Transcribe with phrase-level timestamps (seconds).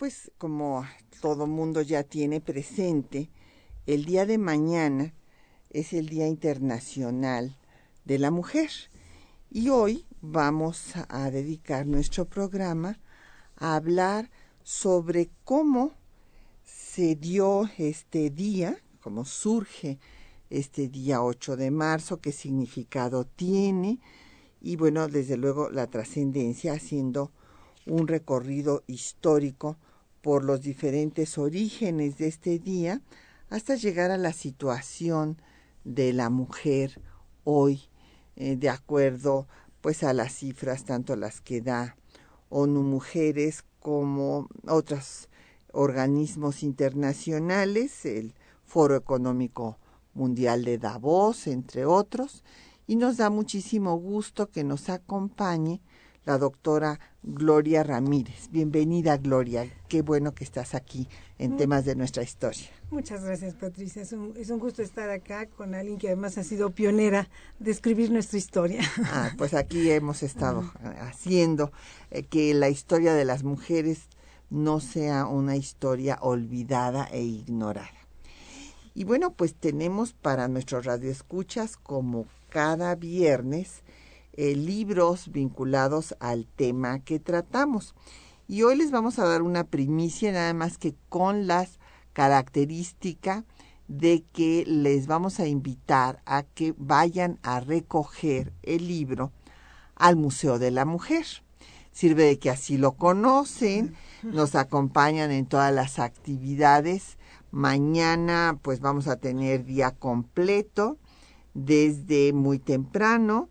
[0.00, 0.86] Pues como
[1.20, 3.28] todo mundo ya tiene presente,
[3.84, 5.12] el día de mañana
[5.68, 7.58] es el Día Internacional
[8.06, 8.70] de la Mujer.
[9.50, 12.98] Y hoy vamos a dedicar nuestro programa
[13.56, 14.30] a hablar
[14.62, 15.92] sobre cómo
[16.64, 19.98] se dio este día, cómo surge
[20.48, 24.00] este día 8 de marzo, qué significado tiene
[24.62, 27.32] y bueno, desde luego la trascendencia haciendo
[27.84, 29.76] un recorrido histórico
[30.20, 33.00] por los diferentes orígenes de este día
[33.48, 35.40] hasta llegar a la situación
[35.84, 37.00] de la mujer
[37.44, 37.82] hoy,
[38.36, 39.48] eh, de acuerdo
[39.80, 41.96] pues a las cifras, tanto las que da
[42.50, 45.28] ONU Mujeres como otros
[45.72, 49.78] organismos internacionales, el Foro Económico
[50.14, 52.44] Mundial de Davos, entre otros,
[52.86, 55.80] y nos da muchísimo gusto que nos acompañe
[56.24, 58.50] la doctora Gloria Ramírez.
[58.50, 59.66] Bienvenida, Gloria.
[59.88, 62.66] Qué bueno que estás aquí en temas de nuestra historia.
[62.90, 64.02] Muchas gracias, Patricia.
[64.02, 67.28] Es un, es un gusto estar acá con alguien que además ha sido pionera
[67.58, 68.82] de escribir nuestra historia.
[69.04, 70.70] Ah, pues aquí hemos estado
[71.00, 71.72] haciendo
[72.10, 74.08] eh, que la historia de las mujeres
[74.50, 77.88] no sea una historia olvidada e ignorada.
[78.94, 83.82] Y bueno, pues tenemos para nuestros radioescuchas, como cada viernes,
[84.40, 87.94] eh, libros vinculados al tema que tratamos.
[88.48, 91.78] Y hoy les vamos a dar una primicia, nada más que con las
[92.14, 93.44] características
[93.86, 99.30] de que les vamos a invitar a que vayan a recoger el libro
[99.94, 101.26] al Museo de la Mujer.
[101.92, 107.18] Sirve de que así lo conocen, nos acompañan en todas las actividades.
[107.50, 110.96] Mañana pues vamos a tener día completo
[111.52, 113.50] desde muy temprano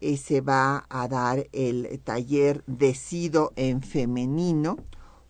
[0.00, 4.76] eh, se va a dar el taller Decido en femenino,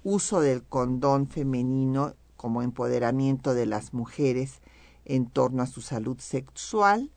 [0.05, 4.61] uso del condón femenino como empoderamiento de las mujeres
[5.05, 7.11] en torno a su salud sexual,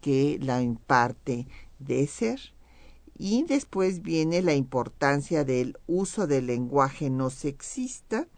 [0.00, 1.46] que la imparte
[2.08, 2.40] ser.
[3.18, 8.28] Y después viene la importancia del uso del lenguaje no sexista,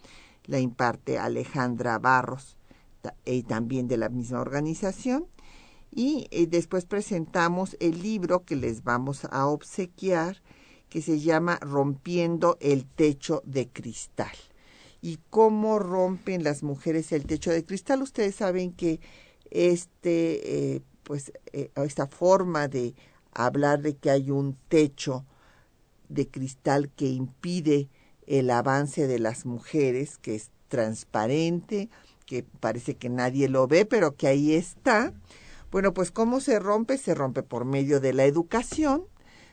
[0.44, 2.56] la imparte Alejandra Barros,
[3.24, 5.26] y también de la misma organización
[5.98, 10.40] y eh, después presentamos el libro que les vamos a obsequiar
[10.88, 14.36] que se llama Rompiendo el techo de cristal.
[15.02, 18.00] ¿Y cómo rompen las mujeres el techo de cristal?
[18.02, 19.00] Ustedes saben que
[19.50, 22.94] este, eh, pues, eh, esta forma de
[23.32, 25.24] hablar de que hay un techo
[26.08, 27.88] de cristal que impide
[28.28, 31.88] el avance de las mujeres, que es transparente,
[32.24, 35.12] que parece que nadie lo ve, pero que ahí está,
[35.70, 36.98] bueno, pues ¿cómo se rompe?
[36.98, 39.04] Se rompe por medio de la educación,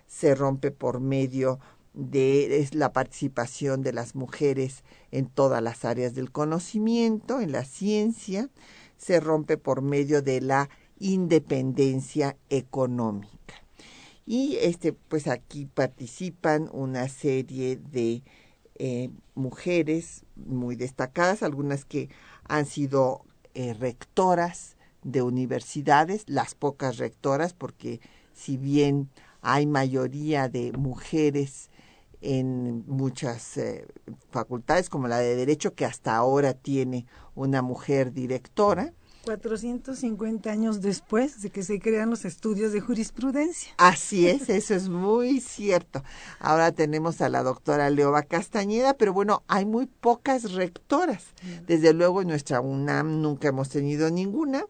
[0.08, 1.60] se rompe por medio
[1.94, 8.50] de la participación de las mujeres en todas las áreas del conocimiento, en la ciencia,
[8.98, 13.56] se rompe por medio de la independencia económica.
[14.26, 18.24] Y este, pues aquí participan una serie de
[18.76, 22.10] eh, mujeres muy destacadas, algunas que
[22.44, 23.24] han sido
[23.54, 24.75] eh, rectoras
[25.06, 28.02] de universidades, las pocas rectoras, porque
[28.34, 29.10] si bien
[29.42, 31.70] hay mayoría de mujeres
[32.22, 33.86] en muchas eh,
[34.32, 37.06] facultades, como la de Derecho, que hasta ahora tiene
[37.36, 38.94] una mujer directora.
[39.26, 43.74] 450 años después de que se crean los estudios de jurisprudencia.
[43.78, 46.04] Así es, eso es muy cierto.
[46.40, 51.26] Ahora tenemos a la doctora Leoba Castañeda, pero bueno, hay muy pocas rectoras.
[51.68, 54.66] Desde luego en nuestra UNAM nunca hemos tenido ninguna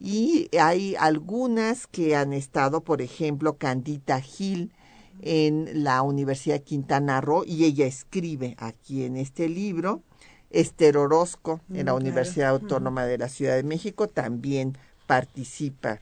[0.00, 4.72] y hay algunas que han estado, por ejemplo, Candita Gil
[5.20, 10.02] en la Universidad de Quintana Roo y ella escribe aquí en este libro.
[10.50, 16.00] Esther Orozco en la mm, Universidad Autónoma de la Ciudad de México también participa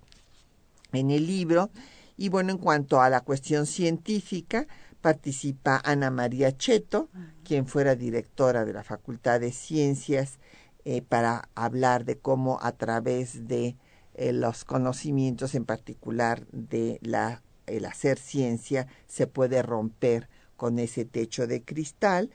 [0.93, 1.71] en el libro.
[2.17, 4.67] Y bueno, en cuanto a la cuestión científica,
[5.01, 7.09] Participa Ana María Cheto,
[7.45, 10.41] quien fuera directora de la Facultad de Ciencias,
[10.85, 13.77] eh, para hablar de cómo a través de
[14.17, 21.05] eh, los conocimientos, en particular de la, el hacer ciencia, se puede romper con ese
[21.05, 22.31] techo de cristal.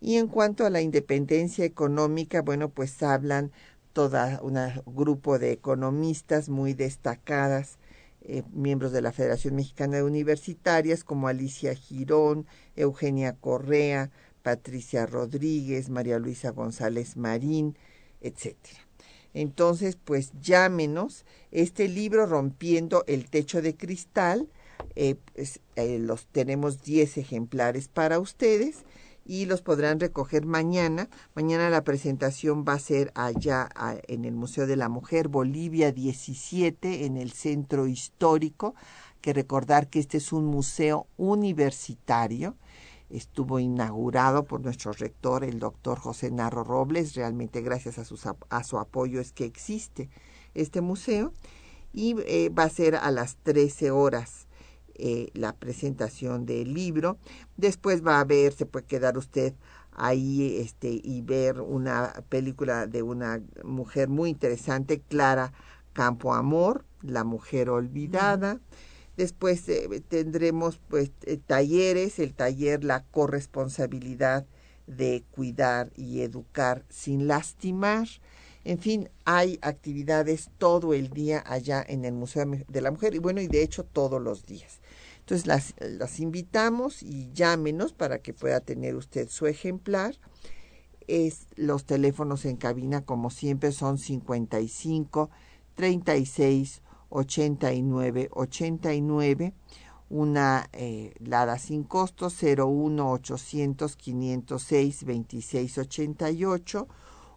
[0.00, 3.52] Y en cuanto a la independencia económica, bueno, pues hablan
[3.92, 7.78] todo un grupo de economistas muy destacadas,
[8.22, 14.10] eh, miembros de la Federación Mexicana de Universitarias, como Alicia Girón, Eugenia Correa,
[14.42, 17.76] Patricia Rodríguez, María Luisa González Marín,
[18.22, 18.87] etcétera.
[19.34, 21.24] Entonces, pues llámenos.
[21.50, 24.48] Este libro, Rompiendo el Techo de Cristal,
[24.96, 28.84] eh, pues, eh, los tenemos 10 ejemplares para ustedes
[29.28, 31.08] y los podrán recoger mañana.
[31.34, 33.68] Mañana la presentación va a ser allá
[34.08, 38.74] en el Museo de la Mujer, Bolivia 17, en el Centro Histórico.
[39.20, 42.56] Que recordar que este es un museo universitario.
[43.10, 47.14] Estuvo inaugurado por nuestro rector, el doctor José Narro Robles.
[47.14, 50.10] Realmente gracias a, a su apoyo es que existe
[50.54, 51.32] este museo.
[51.92, 54.48] Y eh, va a ser a las 13 horas
[55.00, 57.18] eh, la presentación del libro.
[57.56, 59.54] Después va a ver, se puede quedar usted
[59.92, 65.52] ahí este, y ver una película de una mujer muy interesante, Clara
[65.92, 68.60] Campo Amor, La Mujer Olvidada.
[69.18, 74.46] Después eh, tendremos pues eh, talleres, el taller La corresponsabilidad
[74.86, 78.06] de cuidar y educar sin lastimar.
[78.62, 83.18] En fin, hay actividades todo el día allá en el Museo de la Mujer y
[83.18, 84.78] bueno, y de hecho todos los días.
[85.18, 90.14] Entonces las, las invitamos y llámenos para que pueda tener usted su ejemplar.
[91.08, 95.28] Es, los teléfonos en cabina, como siempre, son 55
[95.74, 99.54] 36 89 89
[100.10, 106.88] una eh, Lada sin costo 01 800 506 26 88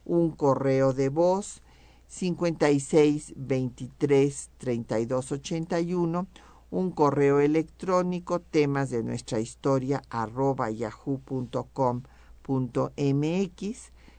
[0.05, 1.61] un correo de voz
[2.07, 6.27] 56 23 32 81
[6.71, 12.01] un correo electrónico, temas de nuestra historia arroba yahoo.com.mx.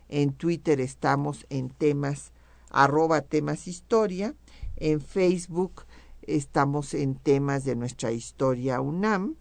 [0.08, 2.32] En Twitter estamos en temas
[2.70, 4.34] arroba temas historia.
[4.82, 5.86] En Facebook
[6.22, 9.36] estamos en temas de nuestra historia UNAM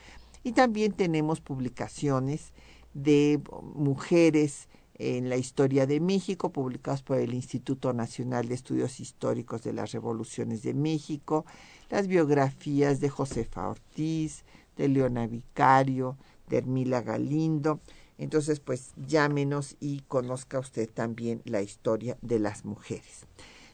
[0.44, 2.54] Y también tenemos publicaciones
[2.94, 3.38] de
[3.74, 9.74] mujeres en la historia de México, publicados por el Instituto Nacional de Estudios Históricos de
[9.74, 11.44] las Revoluciones de México,
[11.90, 14.46] las biografías de Josefa Ortiz,
[14.78, 16.16] de Leona Vicario,
[16.50, 17.80] de Hermila Galindo.
[18.18, 23.26] Entonces, pues llámenos y conozca usted también la historia de las mujeres.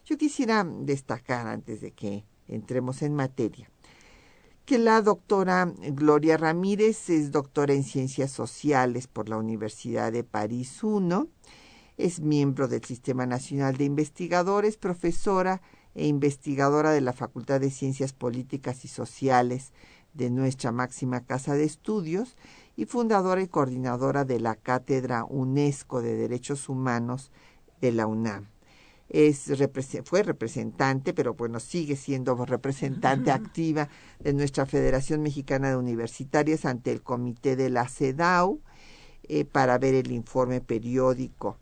[0.04, 3.68] Yo quisiera destacar, antes de que entremos en materia,
[4.64, 10.80] que la doctora Gloria Ramírez es doctora en Ciencias Sociales por la Universidad de París
[10.82, 11.28] I,
[11.96, 15.62] es miembro del Sistema Nacional de Investigadores, profesora
[15.94, 19.72] e investigadora de la Facultad de Ciencias Políticas y Sociales
[20.12, 22.36] de nuestra máxima casa de estudios
[22.76, 27.32] y fundadora y coordinadora de la Cátedra UNESCO de Derechos Humanos
[27.80, 28.48] de la UNAM.
[29.08, 29.52] Es
[30.04, 36.90] fue representante, pero bueno, sigue siendo representante activa de nuestra Federación Mexicana de Universitarias ante
[36.90, 38.60] el Comité de la CEDAW
[39.28, 41.56] eh, para ver el informe periódico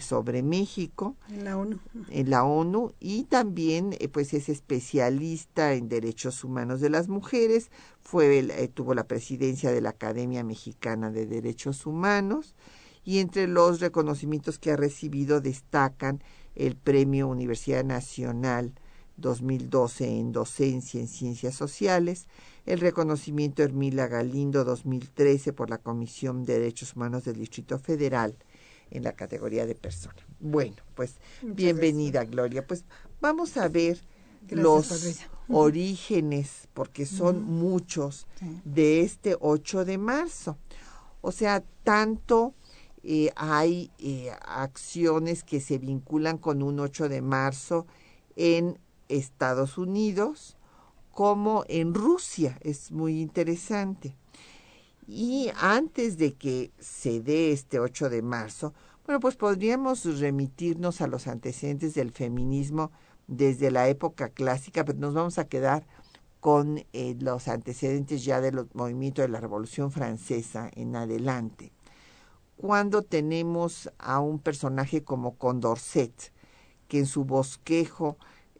[0.00, 5.88] sobre México en la ONU, en la ONU y también eh, pues es especialista en
[5.88, 7.70] derechos humanos de las mujeres,
[8.00, 8.42] fue
[8.74, 12.54] tuvo la presidencia de la Academia Mexicana de Derechos Humanos
[13.04, 16.22] y entre los reconocimientos que ha recibido destacan
[16.54, 18.72] el Premio Universidad Nacional
[19.16, 22.26] 2012 en Docencia en Ciencias Sociales,
[22.64, 28.36] el reconocimiento Hermila Galindo 2013 por la Comisión de Derechos Humanos del Distrito Federal
[28.92, 30.26] en la categoría de persona.
[30.38, 32.66] Bueno, pues bienvenida Gloria.
[32.66, 32.84] Pues
[33.20, 34.00] vamos a ver
[34.48, 38.26] los orígenes, porque son muchos,
[38.64, 40.58] de este 8 de marzo.
[41.22, 42.54] O sea, tanto
[43.02, 47.86] eh, hay eh, acciones que se vinculan con un 8 de marzo
[48.36, 50.56] en Estados Unidos
[51.10, 52.58] como en Rusia.
[52.60, 54.16] Es muy interesante.
[55.06, 58.72] Y antes de que se dé este 8 de marzo,
[59.04, 62.92] bueno, pues podríamos remitirnos a los antecedentes del feminismo
[63.26, 65.86] desde la época clásica, pero nos vamos a quedar
[66.38, 71.72] con eh, los antecedentes ya del movimiento de la Revolución Francesa en adelante.
[72.56, 76.32] Cuando tenemos a un personaje como Condorcet,
[76.86, 78.18] que en su bosquejo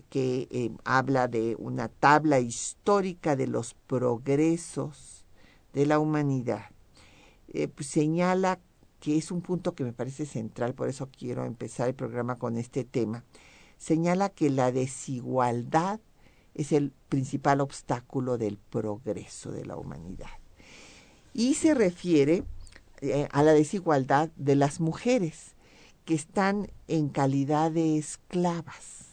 [0.08, 5.11] que eh, habla de una tabla histórica de los progresos
[5.72, 6.66] de la humanidad,
[7.48, 8.60] eh, pues señala
[9.00, 12.56] que es un punto que me parece central, por eso quiero empezar el programa con
[12.56, 13.24] este tema,
[13.78, 16.00] señala que la desigualdad
[16.54, 20.30] es el principal obstáculo del progreso de la humanidad.
[21.34, 22.44] Y se refiere
[23.00, 25.56] eh, a la desigualdad de las mujeres
[26.04, 29.08] que están en calidad de esclavas.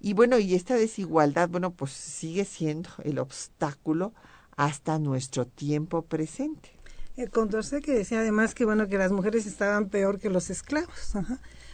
[0.00, 4.12] Y bueno, y esta desigualdad, bueno, pues sigue siendo el obstáculo
[4.58, 6.70] hasta nuestro tiempo presente.
[7.16, 11.14] El Condorcet que decía además que bueno que las mujeres estaban peor que los esclavos.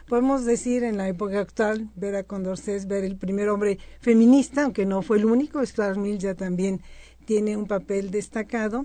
[0.07, 4.85] Podemos decir en la época actual ver a Condorcet ver el primer hombre feminista, aunque
[4.85, 5.64] no fue el único.
[5.64, 6.83] Stuart Mill ya también
[7.25, 8.85] tiene un papel destacado.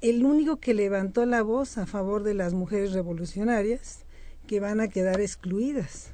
[0.00, 4.04] El único que levantó la voz a favor de las mujeres revolucionarias
[4.46, 6.12] que van a quedar excluidas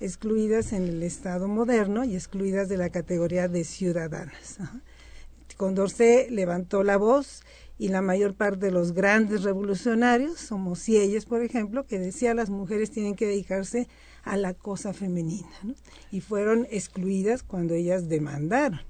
[0.00, 4.58] excluidas en el Estado moderno y excluidas de la categoría de ciudadanas.
[5.56, 7.42] Condorcet levantó la voz
[7.78, 12.50] y la mayor parte de los grandes revolucionarios, como Sieyes, por ejemplo, que decía las
[12.50, 13.88] mujeres tienen que dedicarse
[14.24, 15.48] a la cosa femenina,
[16.10, 18.80] y fueron excluidas cuando ellas demandaron,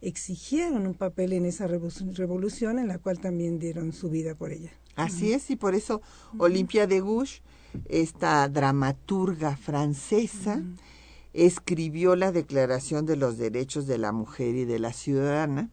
[0.00, 4.70] exigieron un papel en esa revolución en la cual también dieron su vida por ella.
[4.94, 6.00] Así es, y por eso
[6.38, 7.42] Olimpia de Gouges
[7.88, 10.62] esta dramaturga francesa,
[11.32, 15.70] escribió la Declaración de los Derechos de la Mujer y de la Ciudadana,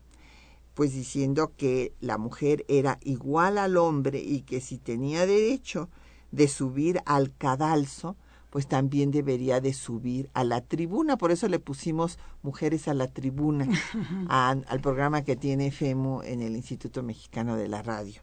[0.73, 5.89] pues diciendo que la mujer era igual al hombre y que si tenía derecho
[6.31, 8.15] de subir al cadalso,
[8.49, 11.17] pues también debería de subir a la tribuna.
[11.17, 13.67] Por eso le pusimos Mujeres a la Tribuna
[14.29, 18.21] al programa que tiene FEMU en el Instituto Mexicano de la Radio.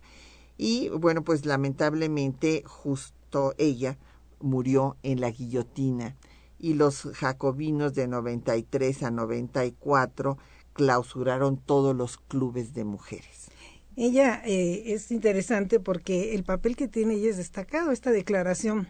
[0.56, 3.98] Y bueno, pues lamentablemente justo ella
[4.40, 6.16] murió en la guillotina
[6.60, 10.38] y los jacobinos de 93 a 94
[10.80, 13.50] clausuraron todos los clubes de mujeres.
[13.96, 18.88] Ella eh, es interesante porque el papel que tiene ella es destacado, esta declaración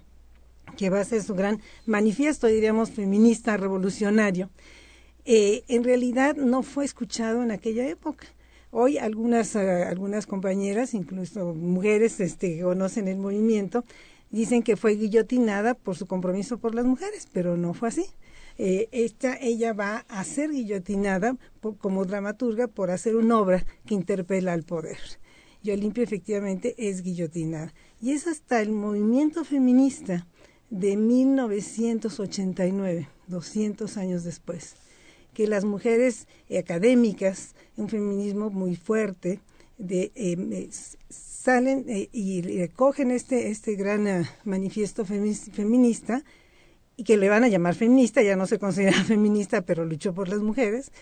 [0.76, 4.50] que va a ser su gran manifiesto, diríamos, feminista revolucionario,
[5.24, 8.28] eh, en realidad no fue escuchado en aquella época.
[8.70, 13.84] Hoy algunas, eh, algunas compañeras, incluso mujeres este, que conocen el movimiento,
[14.30, 18.04] dicen que fue guillotinada por su compromiso por las mujeres, pero no fue así.
[18.58, 21.36] Eh, esta, ella va a ser guillotinada
[21.78, 24.98] como dramaturga por hacer una obra que interpela al poder.
[25.62, 27.72] Y Olimpia efectivamente es guillotinada.
[28.00, 30.26] Y es hasta el movimiento feminista
[30.70, 34.74] de 1989, 200 años después,
[35.34, 36.26] que las mujeres
[36.58, 39.40] académicas, un feminismo muy fuerte,
[39.80, 40.68] de, eh,
[41.08, 46.22] salen eh, y recogen este, este gran eh, manifiesto feminista
[47.00, 50.28] y que le van a llamar feminista, ya no se considera feminista, pero luchó por
[50.28, 50.92] las mujeres,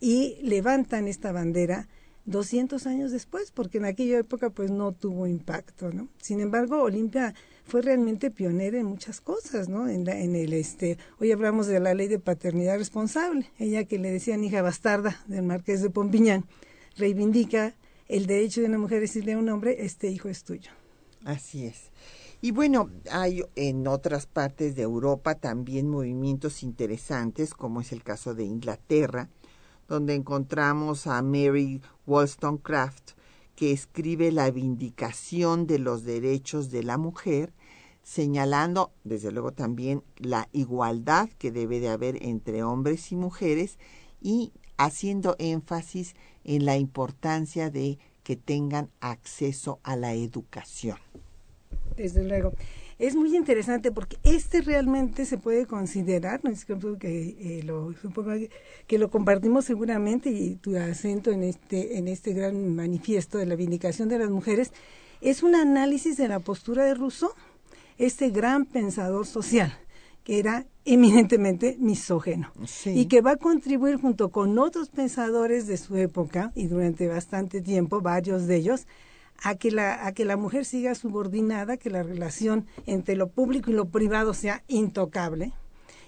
[0.00, 1.86] y levantan esta bandera
[2.24, 6.08] 200 años después, porque en aquella época pues no tuvo impacto, ¿no?
[6.20, 7.34] Sin embargo, Olimpia
[7.68, 9.88] fue realmente pionera en muchas cosas, ¿no?
[9.88, 14.10] En, en el este, hoy hablamos de la ley de paternidad responsable, ella que le
[14.10, 16.46] decían hija bastarda del marqués de Pompiñán,
[16.96, 17.74] reivindica
[18.08, 20.72] el derecho de una mujer decirle a un hombre, este hijo es tuyo.
[21.24, 21.92] Así es.
[22.44, 28.34] Y bueno, hay en otras partes de Europa también movimientos interesantes, como es el caso
[28.34, 29.30] de Inglaterra,
[29.88, 33.12] donde encontramos a Mary Wollstonecraft,
[33.56, 37.54] que escribe la vindicación de los derechos de la mujer,
[38.02, 43.78] señalando, desde luego, también la igualdad que debe de haber entre hombres y mujeres
[44.20, 50.98] y haciendo énfasis en la importancia de que tengan acceso a la educación.
[51.96, 52.52] Desde luego.
[52.98, 57.92] Es muy interesante porque este realmente se puede considerar, no es que, eh, lo,
[58.86, 63.56] que lo compartimos seguramente y tu acento en este, en este gran manifiesto de la
[63.56, 64.72] vindicación de las mujeres,
[65.20, 67.30] es un análisis de la postura de Rousseau,
[67.98, 69.76] este gran pensador social
[70.24, 72.50] que era eminentemente misógeno
[72.86, 77.60] y que va a contribuir junto con otros pensadores de su época y durante bastante
[77.60, 78.86] tiempo, varios de ellos,
[79.42, 83.70] a que la, a que la mujer siga subordinada, que la relación entre lo público
[83.70, 85.52] y lo privado sea intocable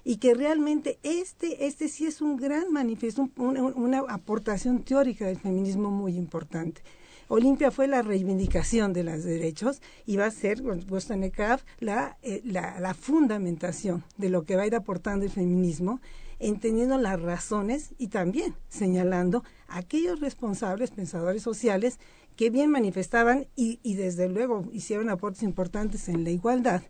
[0.05, 5.91] y que realmente este, este sí es un gran manifiesto, una aportación teórica del feminismo
[5.91, 6.81] muy importante.
[7.27, 11.33] Olimpia fue la reivindicación de los derechos y va a ser, en
[11.81, 16.01] la, eh, la, la fundamentación de lo que va a ir aportando el feminismo,
[16.39, 21.99] entendiendo las razones y también señalando a aquellos responsables, pensadores sociales,
[22.37, 26.83] que bien manifestaban y, y desde luego hicieron aportes importantes en la igualdad,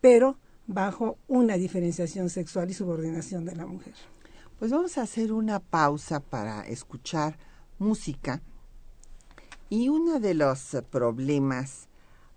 [0.00, 3.94] pero bajo una diferenciación sexual y subordinación de la mujer.
[4.58, 7.38] Pues vamos a hacer una pausa para escuchar
[7.78, 8.42] música
[9.70, 11.88] y uno de los problemas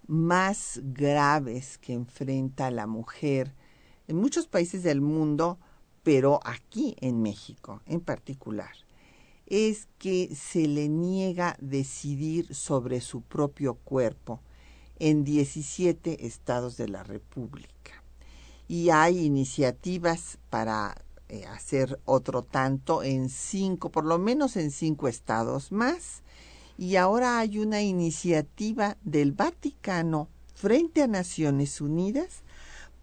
[0.07, 3.53] más graves que enfrenta la mujer
[4.07, 5.57] en muchos países del mundo,
[6.03, 8.71] pero aquí en México en particular,
[9.51, 14.39] es que se le niega decidir sobre su propio cuerpo
[14.97, 18.01] en 17 estados de la República.
[18.69, 25.09] Y hay iniciativas para eh, hacer otro tanto en cinco, por lo menos en cinco
[25.09, 26.23] estados más.
[26.77, 32.43] Y ahora hay una iniciativa del Vaticano frente a Naciones Unidas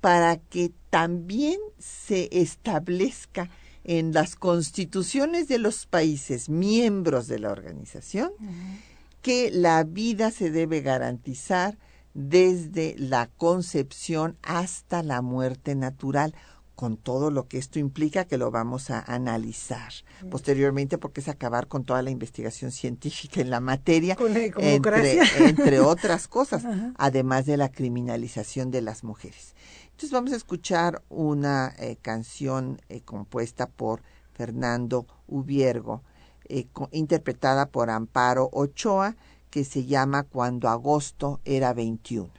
[0.00, 3.50] para que también se establezca
[3.88, 8.32] en las constituciones de los países miembros de la organización
[9.22, 11.78] que la vida se debe garantizar
[12.12, 16.34] desde la concepción hasta la muerte natural,
[16.74, 19.92] con todo lo que esto implica, que lo vamos a analizar
[20.30, 24.18] posteriormente, porque es acabar con toda la investigación científica en la materia,
[24.58, 26.62] entre, entre, otras cosas,
[26.98, 29.54] además de la criminalización de las mujeres.
[29.98, 34.00] Entonces vamos a escuchar una eh, canción eh, compuesta por
[34.32, 36.02] Fernando Ubiergo,
[36.48, 39.16] eh, interpretada por Amparo Ochoa,
[39.50, 42.30] que se llama Cuando agosto era 21.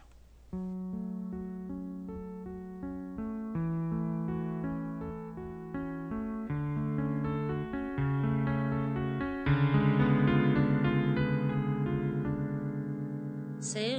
[13.59, 13.97] Se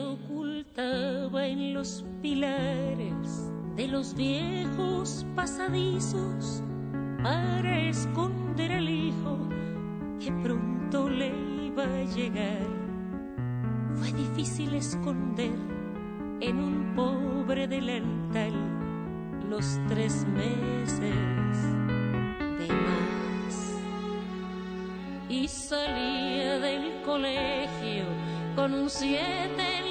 [1.39, 6.63] en los pilares de los viejos pasadizos
[7.23, 9.39] para esconder al hijo
[10.19, 11.33] que pronto le
[11.67, 12.67] iba a llegar.
[13.95, 15.53] Fue difícil esconder
[16.41, 18.53] en un pobre delantal
[19.49, 21.01] los tres meses
[22.59, 23.79] de más.
[25.29, 28.05] Y salía del colegio
[28.57, 29.90] con un siete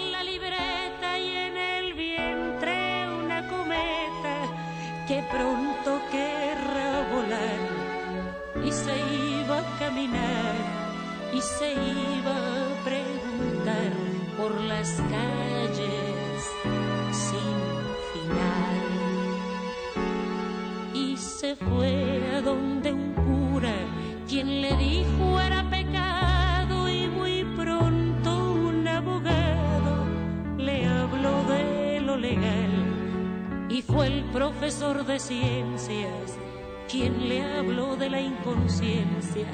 [36.90, 39.46] quien le habló de la inconsciencia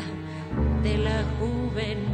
[0.82, 2.05] de la juventud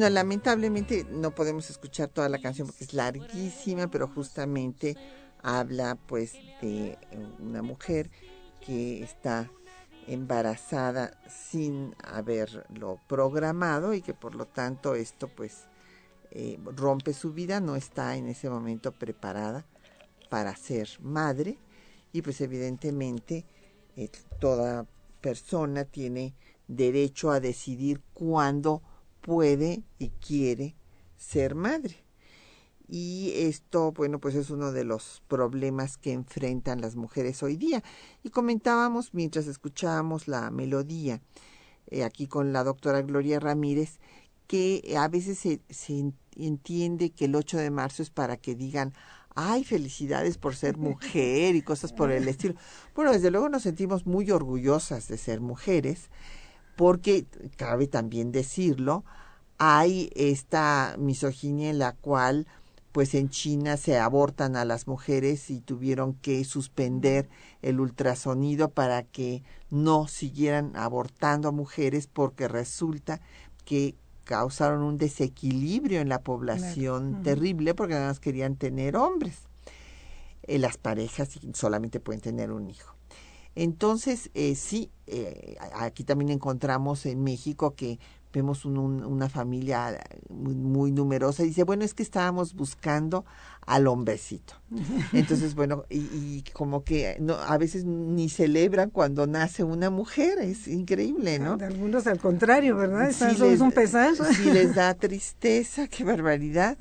[0.00, 4.96] Bueno, lamentablemente no podemos escuchar toda la canción porque es larguísima, pero justamente
[5.42, 6.96] habla pues de
[7.38, 8.10] una mujer
[8.64, 9.50] que está
[10.06, 15.64] embarazada sin haberlo programado y que por lo tanto esto pues
[16.30, 19.66] eh, rompe su vida, no está en ese momento preparada
[20.30, 21.58] para ser madre
[22.10, 23.44] y pues evidentemente
[23.96, 24.08] eh,
[24.38, 24.86] toda
[25.20, 26.32] persona tiene
[26.68, 28.80] derecho a decidir cuándo
[29.20, 30.74] puede y quiere
[31.16, 32.04] ser madre.
[32.88, 37.84] Y esto, bueno, pues es uno de los problemas que enfrentan las mujeres hoy día.
[38.24, 41.20] Y comentábamos mientras escuchábamos la melodía
[41.86, 44.00] eh, aquí con la doctora Gloria Ramírez
[44.48, 48.92] que a veces se, se entiende que el 8 de marzo es para que digan,
[49.36, 52.54] ay, felicidades por ser mujer y cosas por el estilo.
[52.94, 56.10] Bueno, desde luego nos sentimos muy orgullosas de ser mujeres,
[56.76, 59.04] porque cabe también decirlo,
[59.58, 62.46] hay esta misoginia en la cual
[62.92, 67.28] pues en China se abortan a las mujeres y tuvieron que suspender
[67.62, 73.20] el ultrasonido para que no siguieran abortando a mujeres porque resulta
[73.64, 79.38] que causaron un desequilibrio en la población terrible porque nada más querían tener hombres.
[80.44, 82.94] Eh, las parejas solamente pueden tener un hijo.
[83.54, 87.98] Entonces, eh, sí, eh, aquí también encontramos en México que
[88.32, 93.24] vemos una familia muy, numerosa y dice, bueno, es que estábamos buscando
[93.66, 94.54] al hombrecito.
[95.12, 100.68] Entonces, bueno, y, como que no, a veces ni celebran cuando nace una mujer, es
[100.68, 101.56] increíble, ¿no?
[101.56, 103.10] De algunos al contrario, ¿verdad?
[103.12, 104.24] Sí les, un pesazo.
[104.32, 106.78] Sí les da tristeza, qué barbaridad.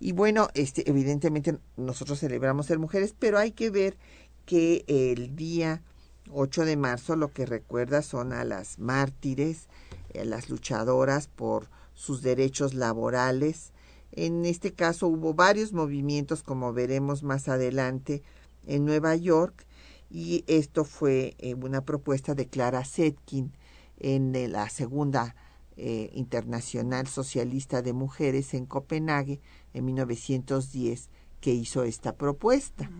[0.00, 3.96] Y bueno, este, evidentemente nosotros celebramos ser mujeres, pero hay que ver
[4.44, 5.82] que el día
[6.32, 9.68] 8 de marzo lo que recuerda son a las mártires,
[10.12, 13.72] eh, las luchadoras por sus derechos laborales.
[14.12, 18.22] En este caso hubo varios movimientos, como veremos más adelante,
[18.66, 19.66] en Nueva York,
[20.10, 23.52] y esto fue eh, una propuesta de Clara Zetkin
[23.98, 25.36] en la segunda
[25.76, 29.40] eh, Internacional Socialista de Mujeres en Copenhague
[29.72, 31.08] en 1910
[31.40, 32.90] que hizo esta propuesta.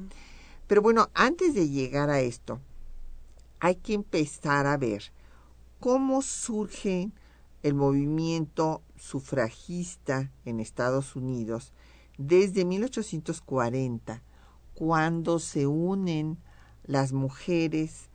[0.67, 2.61] Pero bueno, antes de llegar a esto,
[3.61, 5.13] hay que empezar a ver
[5.79, 7.11] cómo surge
[7.63, 11.73] el movimiento sufragista en Estados Unidos
[12.17, 14.23] desde 1840,
[14.75, 16.39] cuando se unen
[16.85, 18.11] las mujeres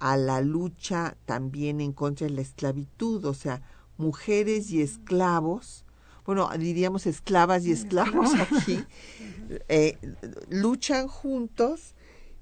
[0.00, 3.62] a la lucha también en contra de la esclavitud, o sea,
[3.96, 5.84] mujeres y esclavos,
[6.24, 8.84] bueno, diríamos esclavas y esclavos aquí,
[9.68, 9.98] eh,
[10.50, 11.94] luchan juntos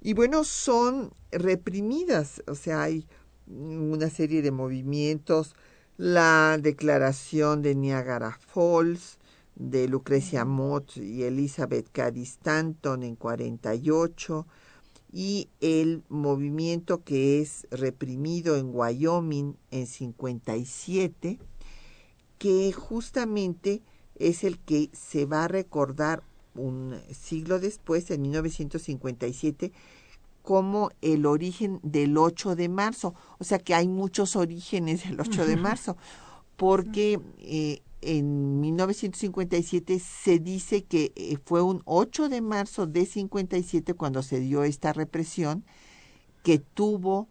[0.07, 3.09] y bueno, son reprimidas, o sea, hay
[3.49, 5.57] una serie de movimientos,
[5.97, 9.19] la declaración de Niagara Falls
[9.57, 14.47] de Lucrecia Mott y Elizabeth Cady Stanton en 48
[15.12, 21.40] y el movimiento que es reprimido en Wyoming en 57
[22.38, 23.83] que justamente
[24.14, 26.23] es el que se va a recordar
[26.57, 29.73] un siglo después, en 1957,
[30.46, 33.16] como el origen del 8 de marzo.
[33.38, 35.96] O sea que hay muchos orígenes del 8 de marzo,
[36.54, 43.94] porque eh, en 1957 se dice que eh, fue un 8 de marzo de 57
[43.94, 45.64] cuando se dio esta represión
[46.44, 47.26] que tuvo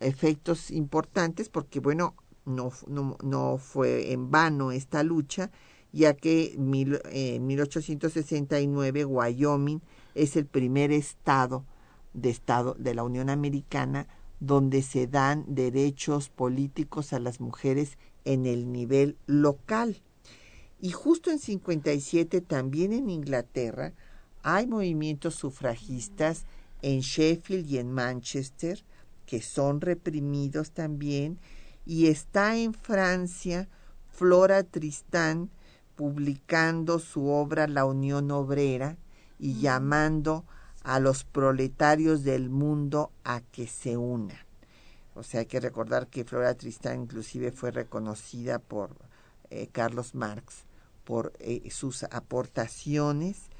[0.00, 5.50] efectos importantes porque bueno no, no, no fue en vano esta lucha
[5.92, 9.80] ya que en 1869 Wyoming
[10.14, 11.64] es el primer estado
[12.12, 14.06] de Estado de la Unión Americana
[14.40, 20.02] donde se dan derechos políticos a las mujeres en el nivel local.
[20.80, 23.92] Y justo en 57 también en Inglaterra
[24.42, 26.46] hay movimientos sufragistas
[26.80, 28.82] en Sheffield y en Manchester
[29.26, 31.38] que son reprimidos también
[31.84, 33.68] y está en Francia
[34.08, 35.50] Flora Tristán
[35.94, 38.96] publicando su obra La Unión Obrera
[39.38, 40.59] y llamando a
[41.00, 44.38] los proletarios del mundo a que se unan.
[45.14, 48.96] O sea, hay que recordar que Flora Tristán inclusive fue reconocida por
[49.50, 50.64] eh, Carlos Marx
[51.04, 53.50] por eh, sus aportaciones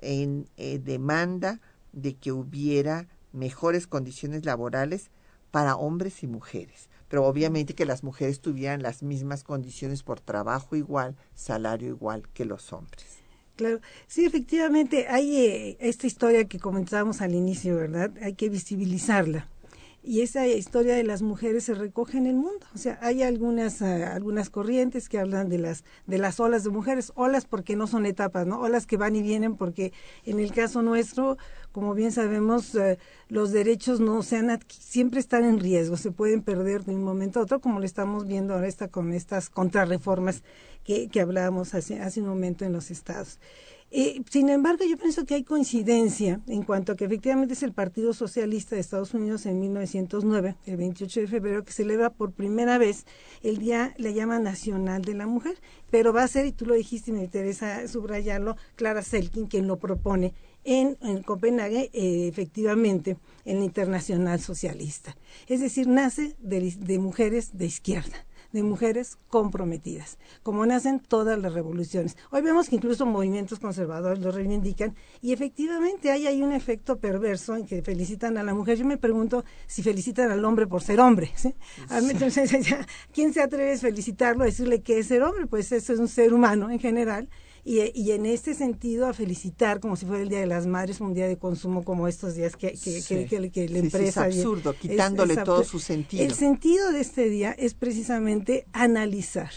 [0.00, 1.60] en eh, demanda
[1.92, 5.10] de que hubiera mejores condiciones laborales
[5.50, 6.88] para hombres y mujeres.
[7.08, 12.44] Pero obviamente que las mujeres tuvieran las mismas condiciones por trabajo igual, salario igual que
[12.44, 13.21] los hombres.
[13.62, 18.10] Claro, sí, efectivamente hay eh, esta historia que comentábamos al inicio, ¿verdad?
[18.20, 19.51] Hay que visibilizarla.
[20.04, 22.66] Y esa historia de las mujeres se recoge en el mundo.
[22.74, 26.70] O sea, hay algunas eh, algunas corrientes que hablan de las de las olas de
[26.70, 28.60] mujeres, olas porque no son etapas, ¿no?
[28.60, 29.92] Olas que van y vienen porque
[30.24, 31.38] en el caso nuestro
[31.72, 36.84] como bien sabemos, eh, los derechos no sean siempre están en riesgo, se pueden perder
[36.84, 40.42] de un momento a otro, como lo estamos viendo ahora está con estas contrarreformas
[40.84, 43.38] que, que hablábamos hace, hace un momento en los estados.
[43.94, 47.74] Eh, sin embargo, yo pienso que hay coincidencia en cuanto a que efectivamente es el
[47.74, 52.78] Partido Socialista de Estados Unidos en 1909, el 28 de febrero, que celebra por primera
[52.78, 53.04] vez
[53.42, 56.72] el Día, le llama Nacional de la Mujer, pero va a ser, y tú lo
[56.72, 60.32] dijiste y me interesa subrayarlo, Clara Selkin quien lo propone
[60.64, 65.18] en, Copenhague, eh, efectivamente, en la Internacional Socialista.
[65.48, 72.16] Es decir, nace de, mujeres de izquierda de mujeres comprometidas, como nacen todas las revoluciones.
[72.30, 77.56] Hoy vemos que incluso movimientos conservadores lo reivindican y efectivamente hay ahí un efecto perverso
[77.56, 78.78] en que felicitan a la mujer.
[78.78, 81.32] Yo me pregunto si felicitan al hombre por ser hombre.
[83.12, 85.46] ¿Quién se atreve a felicitarlo, a decirle que es ser hombre?
[85.46, 87.28] Pues eso es un ser humano en general
[87.64, 91.00] Y, y, en este sentido a felicitar como si fuera el Día de las Madres,
[91.00, 94.26] un día de consumo como estos días que, que, que, que, la empresa...
[94.26, 96.24] es absurdo, quitándole todo su sentido.
[96.24, 99.52] El sentido de este día es precisamente analizar,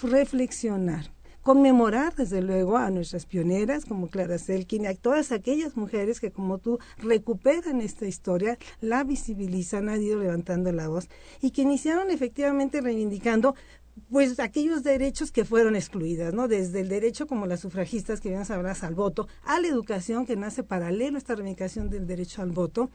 [0.00, 1.10] reflexionar,
[1.42, 6.30] conmemorar desde luego a nuestras pioneras como Clara Selkin y a todas aquellas mujeres que
[6.30, 11.08] como tú recuperan esta historia, la visibilizan, han ido levantando la voz
[11.40, 13.56] y que iniciaron efectivamente reivindicando
[14.10, 16.48] pues aquellos derechos que fueron excluidas, ¿no?
[16.48, 20.36] Desde el derecho como las sufragistas que ya sabrás al voto, a la educación que
[20.36, 22.90] nace paralelo a esta reivindicación del derecho al voto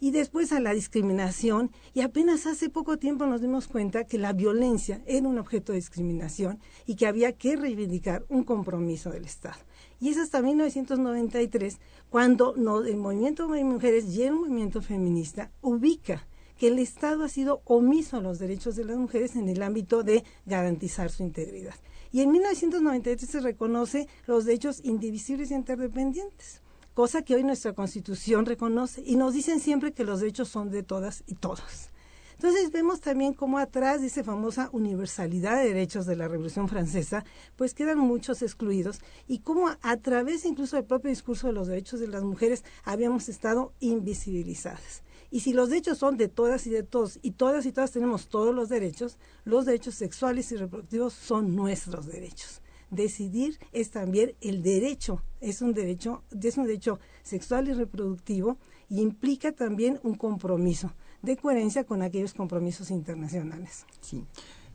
[0.00, 1.70] y después a la discriminación.
[1.94, 5.78] Y apenas hace poco tiempo nos dimos cuenta que la violencia era un objeto de
[5.78, 9.60] discriminación y que había que reivindicar un compromiso del Estado.
[10.00, 11.78] Y es hasta 1993
[12.10, 16.26] cuando el movimiento de mujeres y el movimiento feminista ubica
[16.62, 20.04] que el Estado ha sido omiso a los derechos de las mujeres en el ámbito
[20.04, 21.74] de garantizar su integridad.
[22.12, 26.62] Y en 1993 se reconoce los derechos indivisibles e interdependientes
[26.94, 30.84] cosa que hoy nuestra Constitución reconoce y nos dicen siempre que los derechos son de
[30.84, 31.88] todas y todos.
[32.34, 37.24] Entonces vemos también cómo atrás de esa famosa universalidad de derechos de la Revolución Francesa,
[37.56, 41.98] pues quedan muchos excluidos y cómo a través incluso del propio discurso de los derechos
[41.98, 45.02] de las mujeres habíamos estado invisibilizadas.
[45.32, 48.28] Y si los derechos son de todas y de todos, y todas y todas tenemos
[48.28, 52.60] todos los derechos, los derechos sexuales y reproductivos son nuestros derechos.
[52.90, 58.58] Decidir es también el derecho, es un derecho, es un derecho sexual y reproductivo
[58.90, 60.92] y implica también un compromiso
[61.22, 63.86] de coherencia con aquellos compromisos internacionales.
[64.02, 64.26] Sí,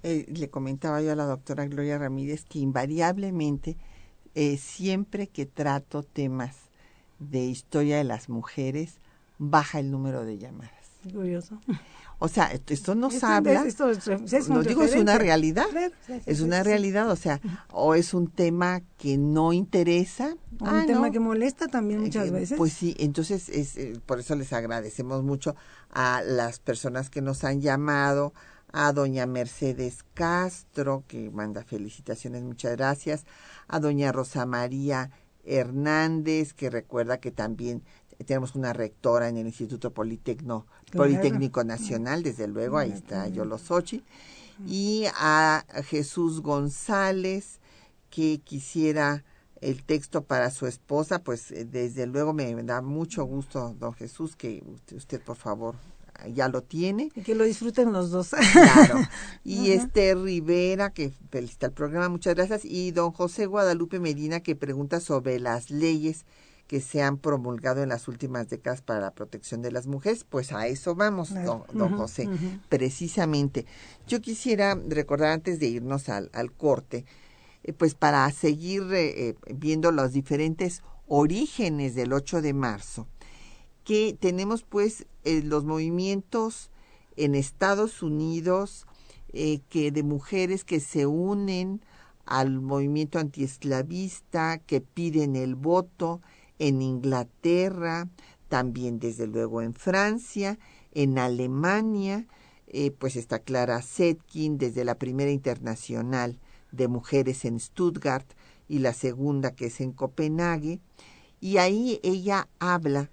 [0.02, 3.78] eh, le comentaba yo a la doctora Gloria Ramírez que invariablemente
[4.34, 6.56] eh, siempre que trato temas
[7.20, 9.00] de historia de las mujeres,
[9.38, 10.72] baja el número de llamadas.
[11.12, 11.60] Curioso.
[12.20, 13.64] O sea, esto nos habla,
[14.50, 15.68] no digo es una realidad,
[16.26, 17.40] es una realidad, o sea,
[17.72, 20.36] o es un tema que no interesa.
[20.60, 22.58] un ah, tema que molesta también muchas eh, veces.
[22.58, 25.56] Pues sí, entonces es, eh, por eso les agradecemos mucho
[25.92, 28.34] a las personas que nos han llamado,
[28.74, 33.26] a doña Mercedes Castro, que manda felicitaciones, muchas gracias,
[33.68, 35.12] a doña Rosa María
[35.44, 37.84] Hernández, que recuerda que también
[38.26, 44.04] tenemos una rectora en el Instituto Politécnico Nacional, desde luego, ahí está Yolosochi,
[44.66, 47.60] y a Jesús González,
[48.10, 49.24] que quisiera
[49.62, 54.36] el texto para su esposa, pues eh, desde luego me da mucho gusto, don Jesús,
[54.36, 55.76] que usted, por favor
[56.34, 57.12] ya lo tiene.
[57.16, 58.30] Y que lo disfruten los dos.
[58.52, 59.00] Claro.
[59.44, 62.66] Y este Rivera, que felicita el programa, muchas gracias.
[62.66, 66.26] Y don José Guadalupe Medina, que pregunta sobre las leyes
[66.68, 70.52] que se han promulgado en las últimas décadas para la protección de las mujeres, pues
[70.52, 72.30] a eso vamos, don, José,
[72.70, 73.66] precisamente.
[74.06, 77.06] Yo quisiera recordar antes de irnos al, al corte,
[77.64, 83.08] eh, pues para seguir eh, eh, viendo los diferentes orígenes del 8 de marzo,
[83.86, 86.70] que tenemos pues los movimientos
[87.16, 88.86] en Estados Unidos
[89.34, 91.82] que de mujeres que se unen
[92.26, 96.22] al movimiento antiesclavista, que piden el voto,
[96.60, 98.08] en Inglaterra,
[98.50, 100.58] también desde luego en Francia,
[100.94, 102.26] en Alemania,
[102.68, 106.40] eh, pues está Clara Zetkin desde la primera internacional
[106.72, 108.28] de mujeres en Stuttgart
[108.68, 110.80] y la segunda que es en Copenhague,
[111.40, 113.10] y ahí ella habla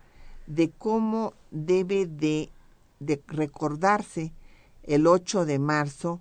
[0.47, 2.51] de cómo debe de,
[2.99, 4.33] de recordarse
[4.83, 6.21] el 8 de marzo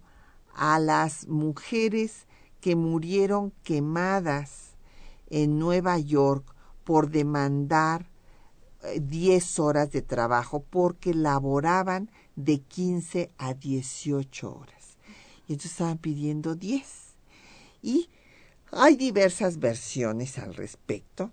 [0.54, 2.28] a las mujeres
[2.62, 4.76] que murieron quemadas
[5.30, 6.53] en Nueva York
[6.84, 8.10] por demandar
[9.00, 14.98] 10 eh, horas de trabajo porque laboraban de 15 a 18 horas.
[15.48, 16.84] Y entonces estaban pidiendo 10.
[17.82, 18.10] Y
[18.72, 21.32] hay diversas versiones al respecto.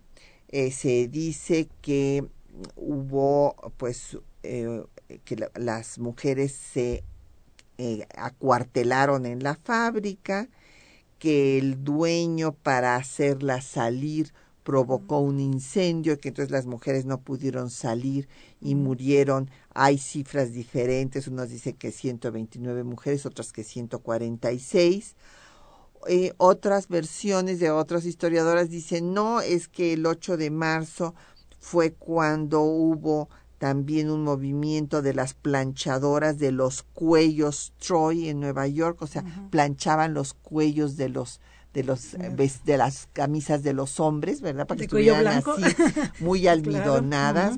[0.49, 2.27] Eh, se dice que
[2.77, 4.85] hubo, pues, eh,
[5.25, 7.05] que las mujeres se
[8.15, 10.49] acuartelaron en la fábrica,
[11.19, 17.71] que el dueño para hacerlas salir provocó un incendio, que entonces las mujeres no pudieron
[17.71, 18.29] salir
[18.61, 19.51] y murieron.
[19.75, 25.17] Hay cifras diferentes, unos dicen que 129 mujeres, otras que 146.
[26.09, 31.15] Eh, otras versiones de otras historiadoras dicen, no, es que el 8 de marzo
[31.59, 38.67] fue cuando hubo también un movimiento de las planchadoras de los cuellos Troy en Nueva
[38.67, 42.17] York, o sea, planchaban los cuellos de los de los
[42.65, 44.67] de las camisas de los hombres, ¿verdad?
[44.67, 45.63] Para que estuvieran así
[46.21, 47.57] muy almidonadas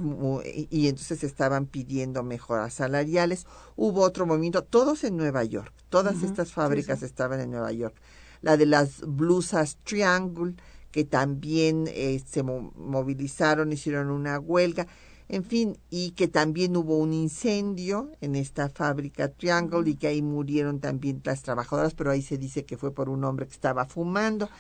[0.70, 3.46] y, entonces estaban pidiendo mejoras salariales.
[3.76, 5.72] Hubo otro movimiento, todos en Nueva York.
[5.88, 7.96] Todas estas fábricas estaban en Nueva York.
[8.42, 10.54] La de las blusas Triangle
[10.92, 14.86] que también eh, se movilizaron, hicieron una huelga,
[15.32, 20.20] en fin, y que también hubo un incendio en esta fábrica Triangle y que ahí
[20.20, 23.86] murieron también las trabajadoras, pero ahí se dice que fue por un hombre que estaba
[23.86, 24.50] fumando.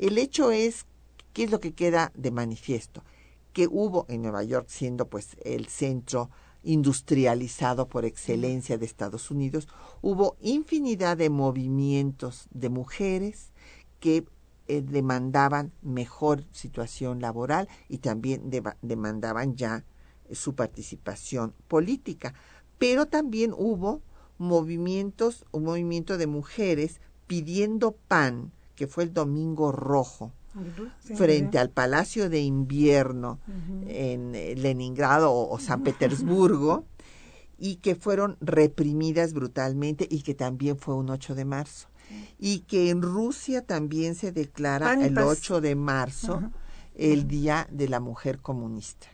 [0.00, 0.84] El hecho es,
[1.32, 3.04] ¿qué es lo que queda de manifiesto?
[3.52, 6.28] Que hubo en Nueva York, siendo pues el centro
[6.64, 9.68] industrializado por excelencia de Estados Unidos,
[10.02, 13.52] hubo infinidad de movimientos de mujeres
[14.00, 14.24] que
[14.66, 18.50] eh, demandaban mejor situación laboral y también
[18.82, 19.84] demandaban ya
[20.32, 22.34] su participación política.
[22.78, 24.02] Pero también hubo
[24.38, 30.32] movimientos, un movimiento de mujeres pidiendo pan, que fue el Domingo Rojo,
[31.16, 33.40] frente al Palacio de Invierno
[33.88, 36.86] en eh, Leningrado o, San Petersburgo
[37.58, 41.88] y que fueron reprimidas brutalmente y que también fue un 8 de marzo.
[42.38, 46.40] Y que en Rusia también se declara el 8 de marzo
[46.94, 49.08] el Día de la Mujer Comunista.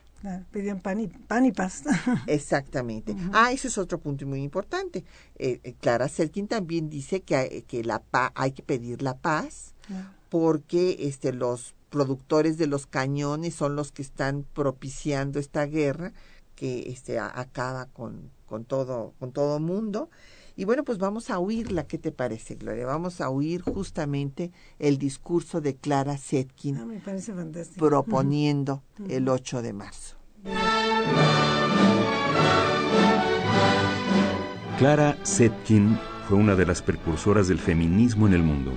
[0.51, 1.83] Pedían pan y, pan y paz.
[2.27, 3.15] Exactamente.
[3.33, 5.03] Ah, ese es otro punto muy importante.
[5.35, 8.03] Eh, eh, Clara Selkin también dice que, que la
[8.35, 9.73] hay que pedir la paz
[10.29, 16.13] porque este, los productores de los cañones son los que están propiciando esta guerra
[16.55, 20.09] que este, acaba con, con todo con todo mundo.
[20.55, 22.85] Y bueno, pues vamos a oírla, ¿qué te parece, Gloria?
[22.85, 26.87] Vamos a oír justamente el discurso de Clara Setkin ah,
[27.77, 30.17] proponiendo el 8 de marzo.
[34.77, 38.71] Clara Setkin fue una de las precursoras del feminismo en el mundo.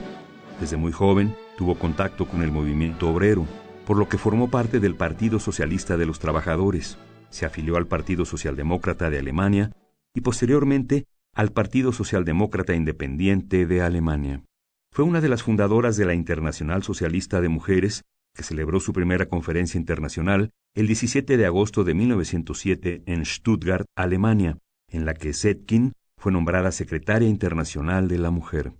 [0.61, 3.47] Desde muy joven, Tuvo contacto con el movimiento obrero,
[3.87, 6.99] por lo que formó parte del Partido Socialista de los Trabajadores,
[7.31, 9.73] se afilió al Partido Socialdemócrata de Alemania
[10.15, 11.07] y posteriormente
[11.37, 14.43] al Partido Socialdemócrata Independiente de Alemania.
[14.91, 19.27] Fue una de las fundadoras de la Internacional Socialista de Mujeres, que celebró su primera
[19.27, 24.57] conferencia internacional el 17 de agosto de 1907 en Stuttgart, Alemania,
[24.91, 28.73] en la que Zetkin fue nombrada secretaria internacional de la mujer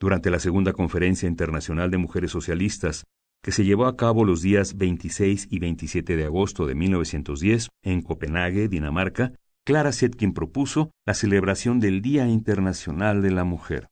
[0.00, 3.02] durante la segunda Conferencia Internacional de Mujeres Socialistas,
[3.42, 8.02] que se llevó a cabo los días 26 y 27 de agosto de 1910 en
[8.02, 9.32] Copenhague, Dinamarca,
[9.64, 13.88] Clara Zetkin propuso la celebración del Día Internacional de la Mujer.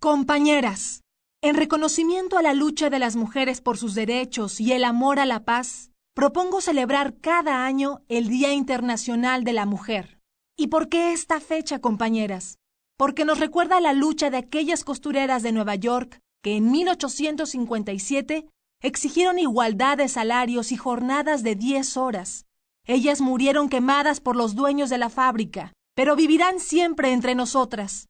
[0.00, 1.02] Compañeras,
[1.42, 5.26] en reconocimiento a la lucha de las mujeres por sus derechos y el amor a
[5.26, 10.18] la paz, propongo celebrar cada año el Día Internacional de la Mujer.
[10.56, 12.60] ¿Y por qué esta fecha, compañeras?
[13.00, 18.46] porque nos recuerda la lucha de aquellas costureras de Nueva York que en 1857
[18.82, 22.44] exigieron igualdad de salarios y jornadas de 10 horas.
[22.92, 28.08] Ellas murieron quemadas por los dueños de la fábrica, pero vivirán siempre entre nosotras.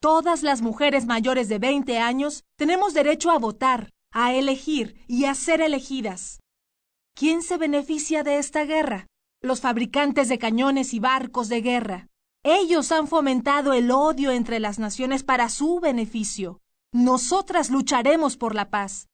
[0.00, 5.36] Todas las mujeres mayores de 20 años tenemos derecho a votar, a elegir y a
[5.36, 6.40] ser elegidas.
[7.14, 9.06] ¿Quién se beneficia de esta guerra?
[9.42, 12.08] Los fabricantes de cañones y barcos de guerra.
[12.42, 16.58] Ellos han fomentado el odio entre las naciones para su beneficio.
[16.92, 19.06] Nosotras lucharemos por la paz.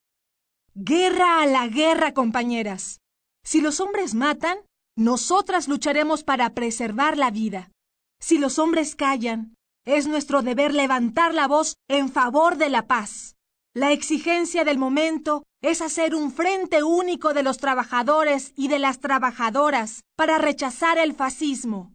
[0.75, 3.03] Guerra a la guerra, compañeras.
[3.45, 4.59] Si los hombres matan,
[4.97, 7.71] nosotras lucharemos para preservar la vida.
[8.19, 9.55] Si los hombres callan,
[9.85, 13.37] es nuestro deber levantar la voz en favor de la paz.
[13.75, 19.01] La exigencia del momento es hacer un frente único de los trabajadores y de las
[19.01, 21.93] trabajadoras para rechazar el fascismo.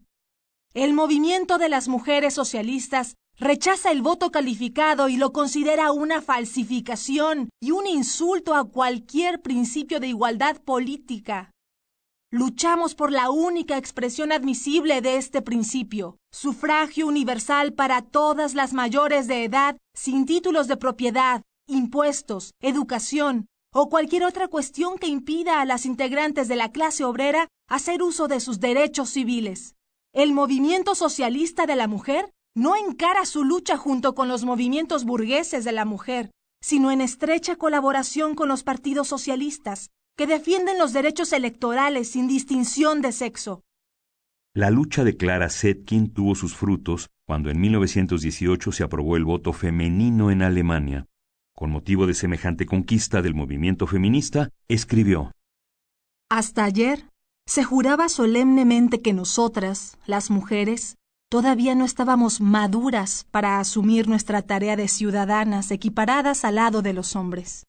[0.74, 7.50] El movimiento de las mujeres socialistas rechaza el voto calificado y lo considera una falsificación
[7.60, 11.51] y un insulto a cualquier principio de igualdad política.
[12.34, 19.28] Luchamos por la única expresión admisible de este principio, sufragio universal para todas las mayores
[19.28, 25.66] de edad sin títulos de propiedad, impuestos, educación o cualquier otra cuestión que impida a
[25.66, 29.76] las integrantes de la clase obrera hacer uso de sus derechos civiles.
[30.14, 35.66] El movimiento socialista de la mujer no encara su lucha junto con los movimientos burgueses
[35.66, 39.90] de la mujer, sino en estrecha colaboración con los partidos socialistas,
[40.22, 43.64] que defienden los derechos electorales sin distinción de sexo.
[44.54, 49.52] La lucha de Clara Zetkin tuvo sus frutos cuando en 1918 se aprobó el voto
[49.52, 51.08] femenino en Alemania.
[51.56, 55.32] Con motivo de semejante conquista del movimiento feminista, escribió
[56.30, 57.10] Hasta ayer,
[57.48, 60.98] se juraba solemnemente que nosotras, las mujeres,
[61.30, 67.16] todavía no estábamos maduras para asumir nuestra tarea de ciudadanas equiparadas al lado de los
[67.16, 67.66] hombres.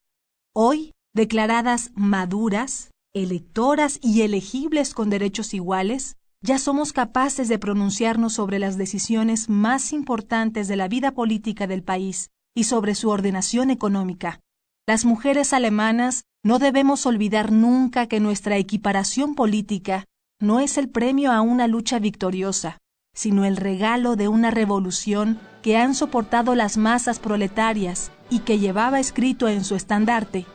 [0.53, 8.59] Hoy, declaradas maduras, electoras y elegibles con derechos iguales, ya somos capaces de pronunciarnos sobre
[8.59, 14.41] las decisiones más importantes de la vida política del país y sobre su ordenación económica.
[14.89, 20.07] las mujeres alemanas no debemos olvidar nunca que nuestra equiparación política
[20.41, 22.79] no es el premio a una lucha victoriosa,
[23.15, 28.99] sino el regalo de una revolución que han soportado las masas proletarias y que llevaba
[28.99, 30.47] escrito en su estandarte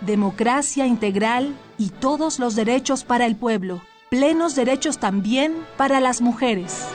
[0.00, 3.80] democracia integral y todos los derechos para el pueblo,
[4.10, 6.86] plenos derechos también para las mujeres.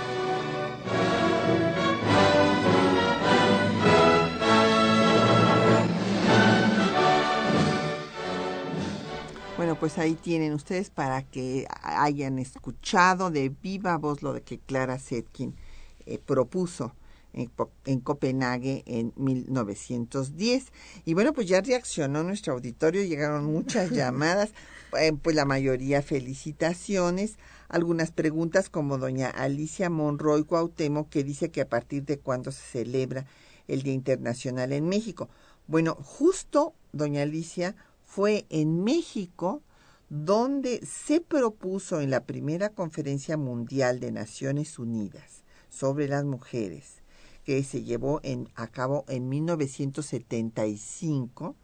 [9.58, 14.58] Bueno, pues ahí tienen ustedes para que hayan escuchado de viva voz lo de que
[14.58, 15.54] Clara Setkin
[16.06, 16.96] eh, propuso
[17.34, 17.52] en,
[17.86, 20.72] en, Copenhague en 1910.
[21.06, 24.52] Y bueno, pues ya reaccionó nuestro auditorio, llegaron muchas llamadas,
[25.00, 31.62] eh, pues la mayoría felicitaciones, algunas preguntas como doña Alicia Monroy Cuauhtémoc, que dice que
[31.62, 33.26] a partir de cuándo se celebra
[33.68, 35.30] el Día Internacional en México.
[35.68, 37.76] Bueno, justo, doña Alicia,
[38.06, 39.62] fue en México
[40.10, 46.99] donde se propuso en la primera conferencia mundial de Naciones Unidas sobre las mujeres,
[47.44, 51.56] que se llevó en, a cabo en 1975,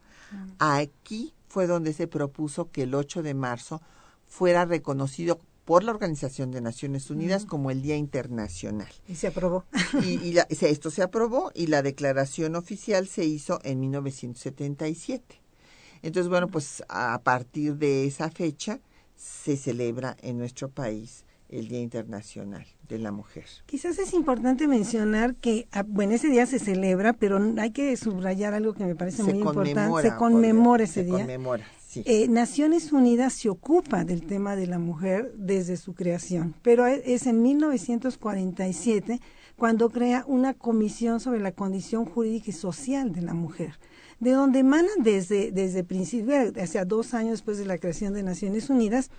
[0.58, 3.80] aquí fue donde se propuso que el 8 de marzo
[4.26, 8.88] fuera reconocido por la Organización de Naciones Unidas como el Día Internacional.
[9.08, 9.64] Y se aprobó.
[10.02, 15.40] y, esto se aprobó y la declaración oficial se hizo en 1977.
[16.02, 18.80] Entonces, bueno, pues a partir de esa fecha
[19.16, 23.44] se celebra en nuestro país el Día Internacional de la Mujer.
[23.66, 28.54] Quizás es importante mencionar que, ah, bueno, ese día se celebra, pero hay que subrayar
[28.54, 30.02] algo que me parece muy importante.
[30.02, 31.18] Se conmemora ese día.
[31.18, 32.02] Conmemora, sí.
[32.06, 37.26] eh, Naciones Unidas se ocupa del tema de la mujer desde su creación, pero es
[37.26, 39.20] en 1947
[39.56, 43.78] cuando crea una comisión sobre la condición jurídica y social de la mujer
[44.18, 48.70] de donde emanan desde, desde principio, hacia dos años después de la creación de Naciones
[48.70, 49.10] Unidas,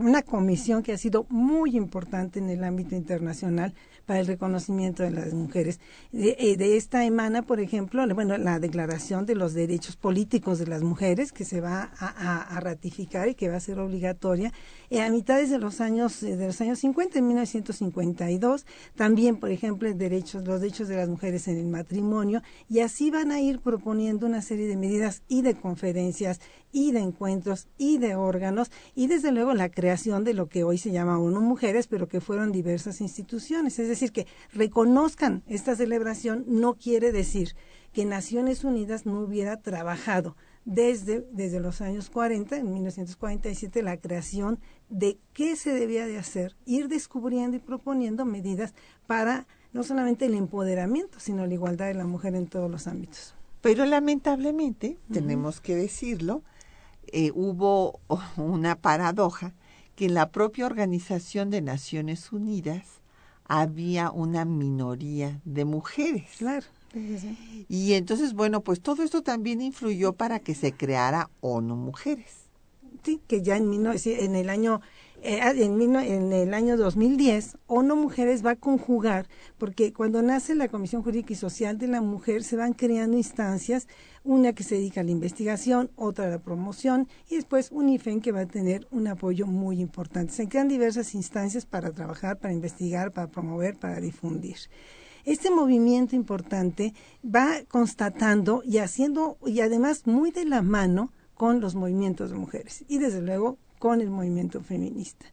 [0.00, 3.74] una comisión que ha sido muy importante en el ámbito internacional
[4.10, 5.78] para el reconocimiento de las mujeres.
[6.10, 10.82] De, eh, esta emana, por ejemplo, bueno, la Declaración de los Derechos Políticos de las
[10.82, 14.52] Mujeres, que se va a, ratificar y que va a ser obligatoria
[14.90, 18.66] eh, a mitad de los años eh, de los años 50, en 1952.
[18.96, 22.42] También, por ejemplo, derechos, los derechos de las mujeres en el matrimonio.
[22.68, 26.40] Y así van a ir proponiendo una serie de medidas y de conferencias
[26.72, 30.78] y de encuentros y de órganos y desde luego la creación de lo que hoy
[30.78, 33.78] se llama ONU Mujeres, pero que fueron diversas instituciones.
[33.78, 37.54] Es decir, que reconozcan esta celebración no quiere decir
[37.92, 44.60] que Naciones Unidas no hubiera trabajado desde, desde los años 40, en 1947, la creación
[44.88, 48.74] de qué se debía de hacer, ir descubriendo y proponiendo medidas
[49.06, 53.34] para no solamente el empoderamiento, sino la igualdad de la mujer en todos los ámbitos.
[53.60, 56.42] Pero lamentablemente, tenemos que decirlo,
[57.08, 58.00] eh, hubo
[58.36, 59.54] una paradoja
[59.96, 62.99] que la propia Organización de Naciones Unidas
[63.50, 66.22] había una minoría de mujeres.
[66.38, 66.64] Claro.
[67.68, 72.46] Y entonces, bueno, pues todo esto también influyó para que se creara ONU Mujeres.
[73.02, 74.80] Sí, que ya en, en el año
[75.22, 81.02] en, en, el año 2010, ONU Mujeres va a conjugar, porque cuando nace la Comisión
[81.02, 83.88] Jurídica y Social de la Mujer, se van creando instancias,
[84.24, 88.20] una que se dedica a la investigación, otra a la promoción, y después un IFEN
[88.20, 90.32] que va a tener un apoyo muy importante.
[90.32, 94.56] Se crean diversas instancias para trabajar, para investigar, para promover, para difundir.
[95.24, 96.94] Este movimiento importante
[97.24, 102.84] va constatando y haciendo, y además muy de la mano, con los movimientos de mujeres
[102.86, 105.26] y desde luego con el movimiento feminista.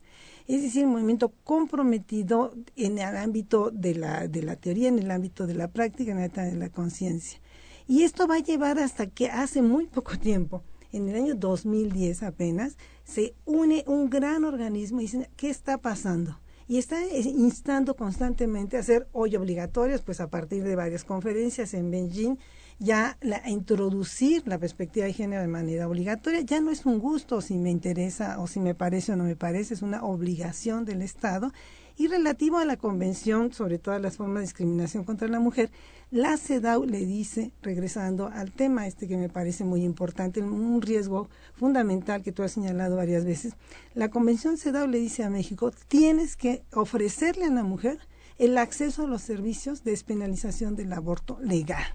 [0.47, 5.11] Es decir, un movimiento comprometido en el ámbito de la, de la teoría, en el
[5.11, 7.39] ámbito de la práctica, en el ámbito de la conciencia.
[7.87, 12.23] Y esto va a llevar hasta que hace muy poco tiempo, en el año 2010
[12.23, 16.39] apenas, se une un gran organismo y dicen, ¿qué está pasando?
[16.69, 21.91] Y está instando constantemente a hacer hoy obligatorios, pues a partir de varias conferencias en
[21.91, 22.37] Beijing,
[22.79, 27.41] ya la, introducir la perspectiva de género de manera obligatoria ya no es un gusto
[27.41, 31.01] si me interesa o si me parece o no me parece, es una obligación del
[31.01, 31.51] Estado.
[31.99, 35.71] Y relativo a la Convención sobre todas las formas de discriminación contra la mujer,
[36.11, 41.27] la CEDAW le dice, regresando al tema este que me parece muy importante, un riesgo
[41.55, 43.53] fundamental que tú has señalado varias veces,
[43.95, 47.97] la Convención CEDAW le dice a México, tienes que ofrecerle a la mujer
[48.37, 51.87] el acceso a los servicios de despenalización del aborto legal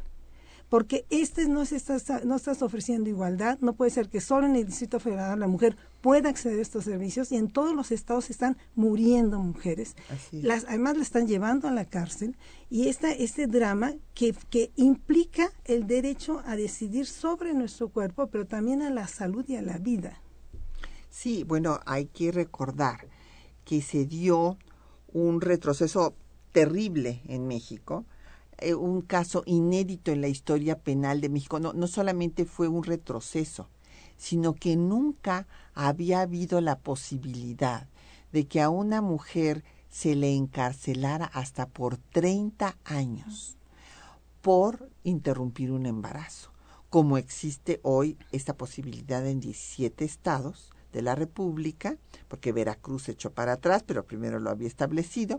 [0.72, 4.56] porque este no, se está, no estás ofreciendo igualdad, no puede ser que solo en
[4.56, 8.30] el Distrito Federal la mujer pueda acceder a estos servicios y en todos los estados
[8.30, 9.96] están muriendo mujeres.
[10.30, 12.38] Las, además la están llevando a la cárcel
[12.70, 18.46] y esta, este drama que, que implica el derecho a decidir sobre nuestro cuerpo, pero
[18.46, 20.22] también a la salud y a la vida.
[21.10, 23.08] Sí, bueno, hay que recordar
[23.66, 24.56] que se dio
[25.12, 26.14] un retroceso
[26.50, 28.06] terrible en México
[28.58, 31.60] eh, un caso inédito en la historia penal de México.
[31.60, 33.68] No, no solamente fue un retroceso,
[34.16, 37.88] sino que nunca había habido la posibilidad
[38.32, 43.58] de que a una mujer se le encarcelara hasta por 30 años
[44.40, 46.50] por interrumpir un embarazo,
[46.90, 51.96] como existe hoy esta posibilidad en 17 estados de la República,
[52.28, 55.38] porque Veracruz echó para atrás, pero primero lo había establecido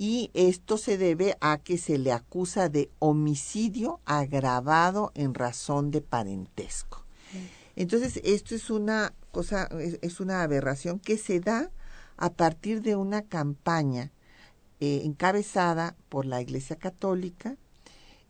[0.00, 6.00] y esto se debe a que se le acusa de homicidio agravado en razón de
[6.00, 7.04] parentesco.
[7.74, 9.68] Entonces, esto es una cosa,
[10.00, 11.72] es, una aberración que se da
[12.16, 14.12] a partir de una campaña
[14.78, 17.56] eh, encabezada por la Iglesia Católica,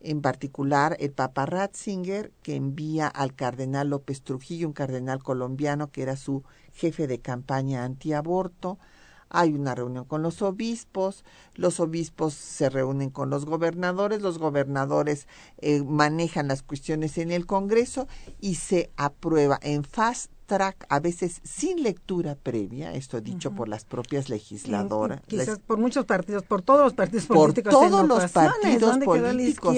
[0.01, 6.01] en particular el Papa Ratzinger, que envía al cardenal López Trujillo, un cardenal colombiano que
[6.01, 8.79] era su jefe de campaña antiaborto,
[9.31, 11.25] hay una reunión con los obispos,
[11.55, 15.27] los obispos se reúnen con los gobernadores, los gobernadores
[15.59, 18.09] eh, manejan las cuestiones en el Congreso
[18.41, 23.85] y se aprueba en fast track, a veces sin lectura previa, esto dicho por las
[23.85, 25.21] propias legisladoras.
[25.27, 27.73] Quizás por muchos partidos, por todos los partidos políticos.
[27.73, 29.77] Por todos los partidos políticos.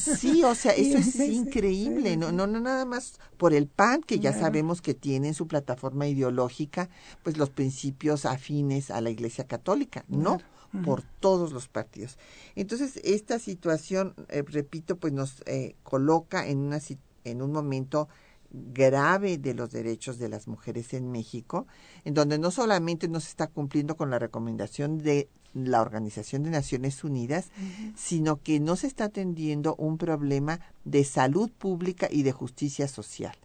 [0.00, 4.20] Sí, o sea, eso es increíble, no, no, no nada más por el PAN, que
[4.20, 6.88] ya sabemos que tiene en su plataforma ideológica,
[7.24, 10.38] pues los principios afines a la Iglesia Católica, no
[10.84, 12.18] por todos los partidos.
[12.56, 16.80] Entonces, esta situación, eh, repito, pues nos eh, coloca en, una,
[17.24, 18.08] en un momento
[18.72, 21.66] grave de los derechos de las mujeres en México,
[22.04, 26.50] en donde no solamente no se está cumpliendo con la recomendación de la Organización de
[26.50, 27.50] Naciones Unidas,
[27.96, 33.36] sino que no se está atendiendo un problema de salud pública y de justicia social,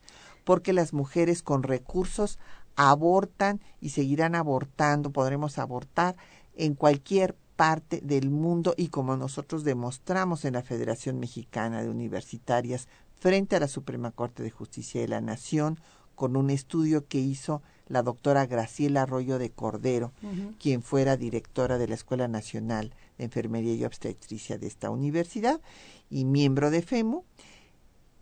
[0.44, 2.40] porque las mujeres con recursos
[2.76, 6.16] abortan y seguirán abortando, podremos abortar
[6.56, 12.88] en cualquier parte del mundo y como nosotros demostramos en la Federación Mexicana de Universitarias
[13.20, 15.80] frente a la Suprema Corte de Justicia de la Nación
[16.16, 20.12] con un estudio que hizo la doctora Graciela Arroyo de Cordero,
[20.60, 25.60] quien fuera directora de la Escuela Nacional de Enfermería y Obstetricia de esta universidad
[26.10, 27.24] y miembro de FEMU,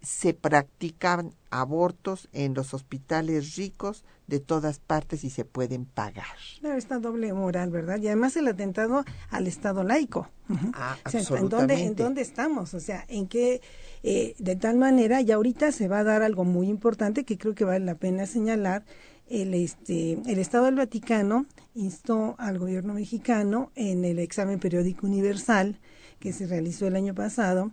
[0.02, 6.26] se practican abortos en los hospitales ricos de todas partes y se pueden pagar.
[6.60, 8.00] Claro, esta doble moral, ¿verdad?
[8.02, 10.30] Y además el atentado al Estado laico.
[10.74, 12.74] Ah, ¿en, dónde, ¿En dónde estamos?
[12.74, 13.62] O sea, ¿en qué?
[14.04, 17.56] Eh, de tal manera, y ahorita se va a dar algo muy importante que creo
[17.56, 18.86] que vale la pena señalar.
[19.30, 21.46] El, este, el Estado del Vaticano
[21.76, 25.80] instó al gobierno mexicano en el examen periódico universal
[26.20, 27.72] que se realizó el año pasado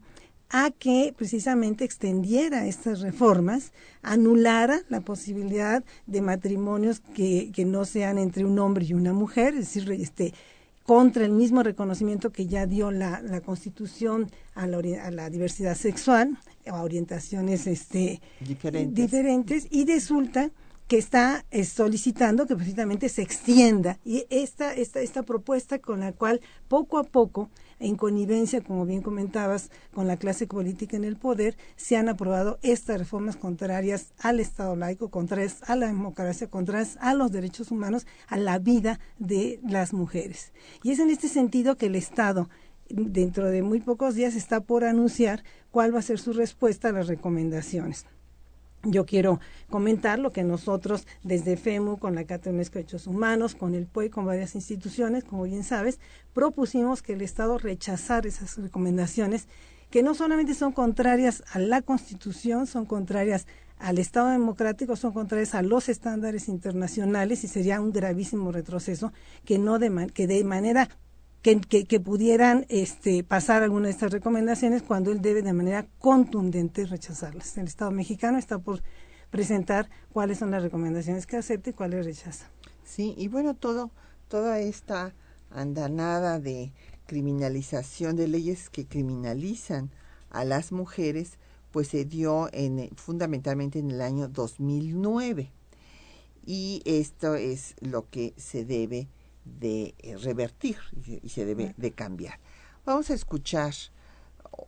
[0.56, 8.18] a que precisamente extendiera estas reformas, anulara la posibilidad de matrimonios que, que no sean
[8.18, 10.32] entre un hombre y una mujer, es decir, este,
[10.84, 15.74] contra el mismo reconocimiento que ya dio la, la Constitución a la, a la, diversidad
[15.74, 16.38] sexual,
[16.68, 18.94] a orientaciones este, diferentes.
[18.94, 20.52] diferentes, y resulta
[20.86, 26.12] que está eh, solicitando que precisamente se extienda y esta, esta, esta propuesta con la
[26.12, 27.50] cual poco a poco
[27.84, 32.58] en connivencia, como bien comentabas, con la clase política en el poder, se han aprobado
[32.62, 38.06] estas reformas contrarias al Estado laico, contrarias a la democracia, contrarias a los derechos humanos,
[38.26, 40.54] a la vida de las mujeres.
[40.82, 42.48] Y es en este sentido que el Estado
[42.88, 46.92] dentro de muy pocos días está por anunciar cuál va a ser su respuesta a
[46.92, 48.06] las recomendaciones.
[48.84, 53.74] Yo quiero comentar lo que nosotros desde FEMU, con la Cátedra de Derechos Humanos, con
[53.74, 55.98] el PUE, con varias instituciones, como bien sabes,
[56.32, 59.48] propusimos que el Estado rechazara esas recomendaciones
[59.90, 63.46] que no solamente son contrarias a la Constitución, son contrarias
[63.78, 69.12] al Estado democrático, son contrarias a los estándares internacionales y sería un gravísimo retroceso
[69.44, 70.88] que no de, que de manera
[71.44, 77.58] que, pudieran este, pasar alguna de estas recomendaciones cuando él debe de manera contundente rechazarlas.
[77.58, 78.82] El Estado mexicano está por
[79.30, 82.48] presentar cuáles son las recomendaciones que acepta y cuáles rechaza.
[82.82, 83.90] Sí, y bueno, todo,
[84.28, 85.12] toda esta
[85.50, 86.72] andanada de
[87.06, 89.90] criminalización de leyes que criminalizan
[90.30, 91.36] a las mujeres,
[91.72, 95.52] pues se dio en, fundamentalmente en el año 2009.
[96.46, 99.08] Y esto es lo que se debe
[99.44, 100.76] de eh, revertir
[101.22, 102.38] y se debe de cambiar.
[102.84, 103.72] Vamos a escuchar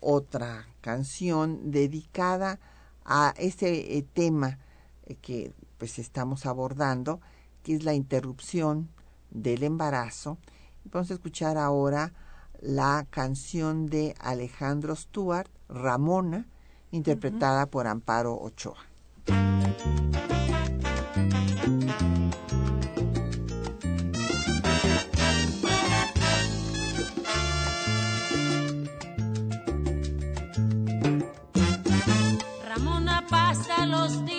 [0.00, 2.58] otra canción dedicada
[3.04, 4.58] a ese eh, tema
[5.04, 7.20] eh, que pues estamos abordando,
[7.62, 8.88] que es la interrupción
[9.30, 10.38] del embarazo.
[10.84, 12.12] Vamos a escuchar ahora
[12.60, 16.46] la canción de Alejandro Stuart, Ramona,
[16.90, 18.78] interpretada por Amparo Ochoa.
[34.06, 34.35] Días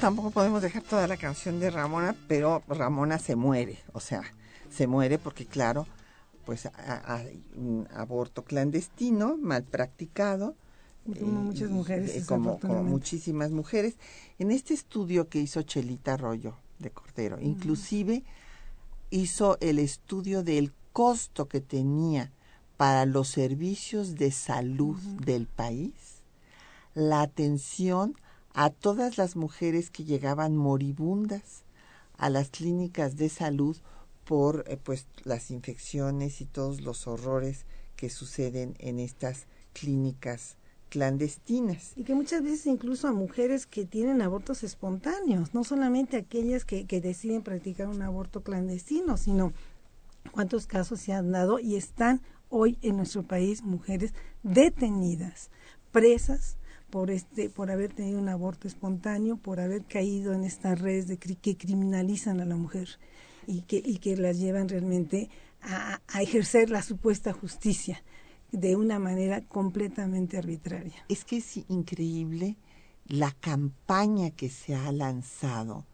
[0.00, 4.22] tampoco podemos dejar toda la canción de Ramona, pero Ramona se muere, o sea,
[4.70, 5.86] se muere porque claro,
[6.46, 10.54] pues ha- hay un aborto clandestino, mal practicado.
[11.18, 13.96] Como muchas mujeres, eh, como, muchísimas mujeres.
[14.38, 18.22] En este estudio que hizo Chelita Arroyo de Cordero, inclusive
[19.10, 22.30] hizo el estudio del costo que tenía
[22.76, 25.92] para los servicios de salud del país,
[26.94, 28.14] la atención
[28.54, 31.62] a todas las mujeres que llegaban moribundas
[32.16, 33.76] a las clínicas de salud
[34.24, 37.64] por eh, pues las infecciones y todos los horrores
[37.96, 40.56] que suceden en estas clínicas
[40.88, 41.92] clandestinas.
[41.96, 46.86] Y que muchas veces incluso a mujeres que tienen abortos espontáneos, no solamente aquellas que,
[46.86, 49.52] que deciden practicar un aborto clandestino, sino
[50.32, 55.50] cuántos casos se han dado y están hoy en nuestro país mujeres detenidas,
[55.92, 56.56] presas
[56.90, 61.16] por este por haber tenido un aborto espontáneo, por haber caído en estas redes de
[61.16, 62.88] que criminalizan a la mujer
[63.46, 65.30] y que y que las llevan realmente
[65.62, 68.02] a, a ejercer la supuesta justicia
[68.52, 71.04] de una manera completamente arbitraria.
[71.08, 72.56] Es que es increíble
[73.06, 75.86] la campaña que se ha lanzado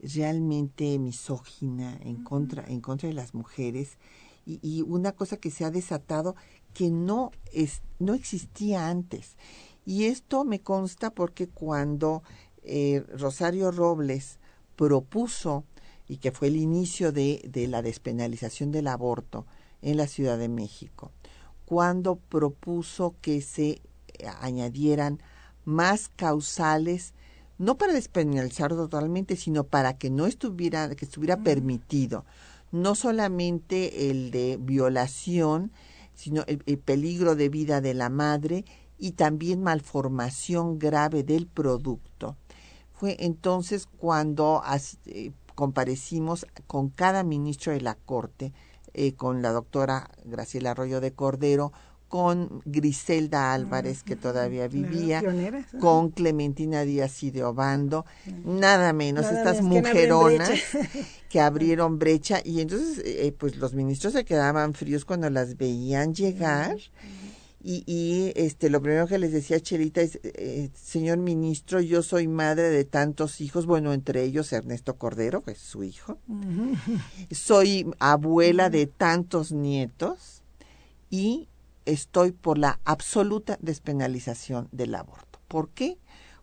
[0.00, 3.98] realmente misógina en contra en contra de las mujeres
[4.44, 6.36] y, y una cosa que se ha desatado
[6.74, 9.36] que no es no existía antes
[9.86, 12.22] y esto me consta porque cuando
[12.62, 14.38] eh, Rosario Robles
[14.76, 15.64] propuso
[16.06, 19.46] y que fue el inicio de, de la despenalización del aborto
[19.80, 21.12] en la Ciudad de México
[21.64, 23.82] cuando propuso que se
[24.40, 25.20] añadieran
[25.64, 27.12] más causales
[27.58, 32.24] no para despenalizar totalmente, sino para que no estuviera, que estuviera permitido,
[32.70, 35.72] no solamente el de violación,
[36.14, 38.64] sino el, el peligro de vida de la madre
[38.98, 42.36] y también malformación grave del producto.
[42.92, 44.62] Fue entonces cuando
[45.06, 48.52] eh, comparecimos con cada ministro de la Corte,
[48.94, 51.72] eh, con la doctora Graciela Arroyo de Cordero,
[52.08, 55.22] con Griselda Álvarez, que todavía vivía,
[55.80, 58.06] con Clementina Díaz y de Obando,
[58.44, 60.50] nada menos, Nada estas menos, ¿quién abrió mujeronas
[61.28, 66.14] que abrieron brecha y entonces eh, pues los ministros se quedaban fríos cuando las veían
[66.14, 66.76] llegar
[67.68, 72.28] y, y este lo primero que les decía Chelita es eh, señor ministro yo soy
[72.28, 76.18] madre de tantos hijos bueno entre ellos Ernesto Cordero que es su hijo
[77.32, 80.42] soy abuela de tantos nietos
[81.10, 81.48] y
[81.86, 85.40] estoy por la absoluta despenalización del aborto.
[85.48, 85.98] ¿Por qué?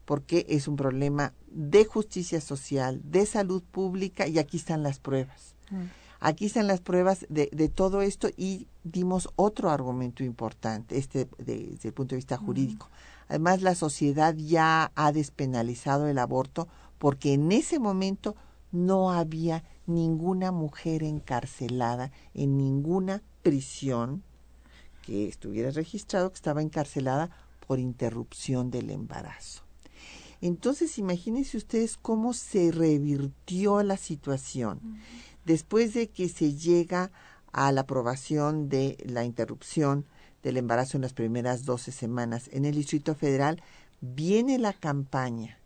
[0.06, 5.56] Porque es un problema de justicia social, de salud pública y aquí están las pruebas.
[6.26, 11.68] Aquí están las pruebas de, de todo esto y dimos otro argumento importante, este de-
[11.72, 12.88] desde el punto de vista jurídico.
[13.28, 18.38] Además, la sociedad ya ha despenalizado el aborto porque en ese momento
[18.72, 24.24] no había ninguna mujer encarcelada en ninguna prisión
[25.02, 27.32] que estuviera registrado que estaba encarcelada
[27.68, 29.64] por interrupción del embarazo.
[30.40, 34.80] Entonces, imagínense ustedes cómo se revirtió la situación
[35.46, 37.12] después de que se llega
[37.52, 40.06] a la aprobación de la interrupción
[40.42, 43.62] del embarazo en las primeras 12 semanas en el Distrito Federal,
[44.02, 45.58] viene la campaña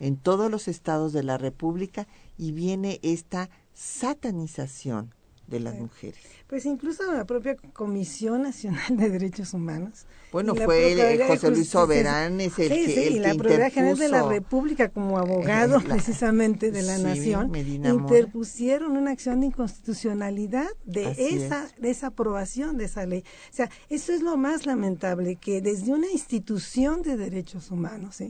[0.00, 2.06] en todos los estados de la República
[2.38, 5.14] y viene esta satanización
[5.52, 6.18] de las mujeres.
[6.48, 10.06] Pues incluso la propia Comisión Nacional de Derechos Humanos.
[10.32, 13.70] Bueno, fue el, José Luis Soberán, es el sí, que, sí, el y la Procuraduría
[13.70, 19.10] General de la República como abogado la- precisamente de la sí, nación Medina interpusieron una
[19.10, 23.24] acción de inconstitucionalidad de Así esa de esa aprobación de esa ley.
[23.50, 28.22] O sea, eso es lo más lamentable que desde una institución de derechos humanos.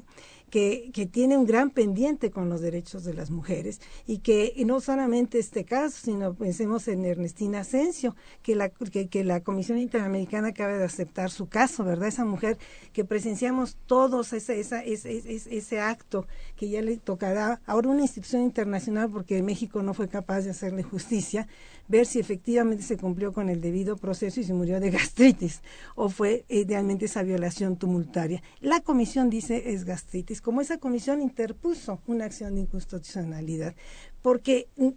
[0.52, 5.38] Que, tiene un gran pendiente con los derechos de las mujeres y que no solamente
[5.38, 10.76] este caso, sino pensemos en Ernestina Asensio, que la, que, que la Comisión Interamericana acaba
[10.76, 12.08] de aceptar su caso, ¿verdad?
[12.08, 12.58] Esa mujer
[12.92, 18.02] que presenciamos todos ese, esa, ese, ese, ese acto que ya le tocará ahora una
[18.02, 21.48] institución internacional porque México no fue capaz de hacerle justicia,
[21.92, 25.60] ver si efectivamente se cumplió con el debido proceso y se murió de gastritis
[25.94, 28.42] o fue idealmente esa violación tumultuaria.
[28.60, 33.74] La comisión dice es gastritis, como esa comisión interpuso una acción de inconstitucionalidad,
[34.22, 34.88] porque mm,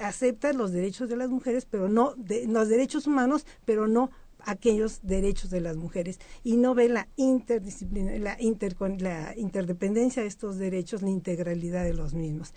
[0.00, 4.10] acepta los derechos de las mujeres, pero no de, los derechos humanos, pero no
[4.46, 10.28] aquellos derechos de las mujeres y no ve la interdisciplina, la, intercon- la interdependencia de
[10.28, 12.52] estos derechos, la integralidad de los mismos.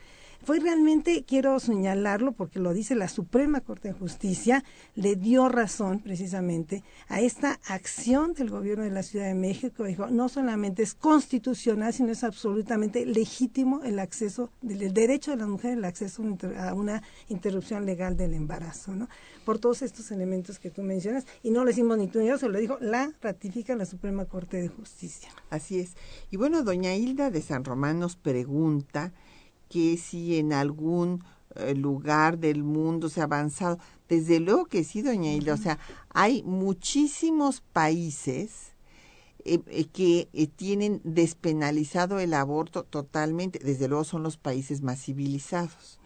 [0.47, 4.63] Fue realmente, quiero señalarlo porque lo dice la Suprema Corte de Justicia,
[4.95, 9.83] le dio razón precisamente a esta acción del gobierno de la Ciudad de México.
[9.83, 15.49] Dijo, no solamente es constitucional, sino es absolutamente legítimo el acceso, el derecho de las
[15.49, 16.23] mujeres al acceso
[16.57, 19.09] a una interrupción legal del embarazo, ¿no?
[19.43, 22.37] Por todos estos elementos que tú mencionas, y no lo decimos ni tú ni yo,
[22.37, 25.27] se lo dijo, la ratifica la Suprema Corte de Justicia.
[25.49, 25.97] Así es.
[26.31, 29.11] Y bueno, doña Hilda de San Román nos pregunta
[29.69, 31.23] que si en algún
[31.57, 33.79] eh, lugar del mundo se ha avanzado.
[34.07, 35.53] Desde luego que sí, doña Hilda.
[35.53, 38.73] O sea, hay muchísimos países
[39.43, 43.59] eh, eh, que tienen despenalizado el aborto totalmente.
[43.59, 45.99] Desde luego son los países más civilizados.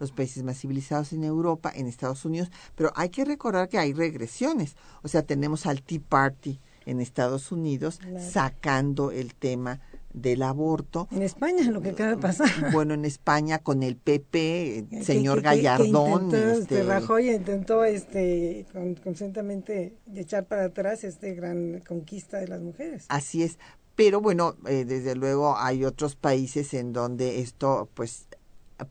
[0.00, 2.50] Los países más civilizados en Europa, en Estados Unidos.
[2.74, 4.76] Pero hay que recordar que hay regresiones.
[5.02, 9.80] O sea, tenemos al Tea Party en Estados Unidos sacando el tema
[10.16, 11.06] del aborto.
[11.12, 12.48] En España, lo que acaba de pasar.
[12.72, 16.22] Bueno, en España con el PP, el señor que- que- que Gallardón.
[16.24, 22.48] intentó, este, este, Rajoy intentó este, con- constantemente echar para atrás este gran conquista de
[22.48, 23.04] las mujeres.
[23.08, 23.58] Así es.
[23.94, 28.26] Pero bueno, eh, desde luego hay otros países en donde esto pues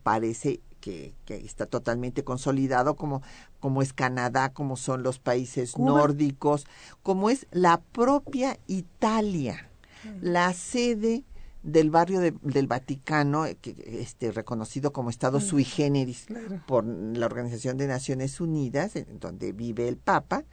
[0.02, 3.22] parece que, que está totalmente consolidado, como,
[3.60, 5.90] como es Canadá, como son los países Cuba.
[5.98, 6.66] nórdicos,
[7.02, 9.68] como es la propia Italia,
[10.20, 11.24] la sede
[11.62, 16.62] del barrio de- del Vaticano, eh, que, este, reconocido como Estado sui generis Claro.
[16.66, 20.44] por la Organización de Naciones Unidas, en donde vive el Papa.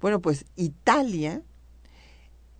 [0.00, 1.42] Bueno, pues Italia,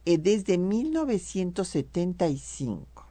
[0.05, 3.07] eh, desde 1975,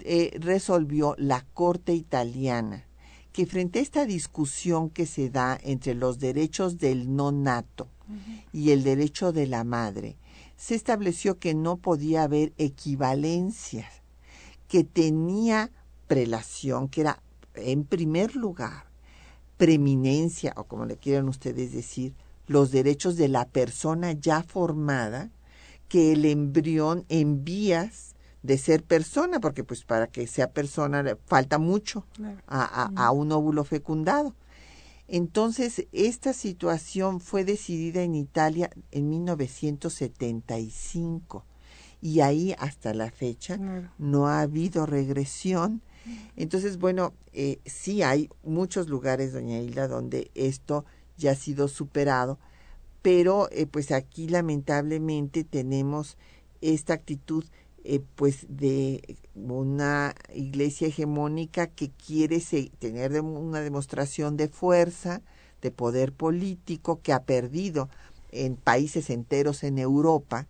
[0.00, 2.84] eh, resolvió la Corte italiana
[3.32, 7.88] que frente a esta discusión que se da entre los derechos del no nato
[8.52, 10.16] y el derecho de la madre,
[10.56, 14.02] se estableció que no podía haber equivalencias,
[14.68, 15.70] que tenía
[16.06, 17.22] prelación, que era
[17.54, 18.86] en primer lugar
[19.56, 22.14] preeminencia, o como le quieran ustedes decir,
[22.46, 25.30] los derechos de la persona ya formada,
[25.88, 31.16] que el embrión en vías de ser persona, porque pues para que sea persona le
[31.26, 32.04] falta mucho
[32.46, 34.34] a- a un óvulo fecundado.
[35.08, 41.44] Entonces, esta situación fue decidida en Italia en 1975
[42.00, 43.58] y ahí hasta la fecha
[43.98, 45.82] no ha habido regresión.
[46.36, 50.84] Entonces, bueno, eh, sí hay muchos lugares, doña Hilda, donde esto
[51.16, 52.38] ya ha sido superado,
[53.02, 56.16] pero eh, pues aquí lamentablemente tenemos
[56.60, 57.44] esta actitud
[57.88, 65.22] eh, pues de una iglesia hegemónica que quiere se- tener de- una demostración de fuerza,
[65.62, 67.88] de poder político, que ha perdido
[68.32, 70.48] en países enteros en Europa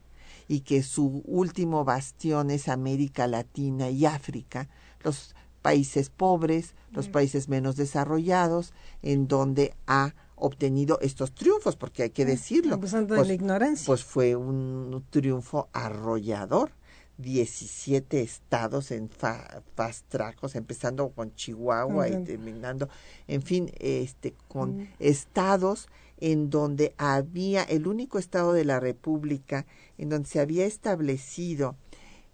[0.48, 4.68] y que su último bastión es América Latina y África,
[5.04, 8.72] los países pobres, los países menos desarrollados,
[9.02, 12.74] en donde ha obtenido estos triunfos, porque hay que decirlo.
[12.74, 13.86] Abusando de pues- la ignorancia.
[13.86, 16.70] pues fue un triunfo arrollador.
[17.18, 22.88] 17 estados en fa, fast sea, empezando con Chihuahua y terminando,
[23.26, 25.88] en fin, este, con estados
[26.18, 29.66] en donde había el único estado de la República
[29.98, 31.76] en donde se había establecido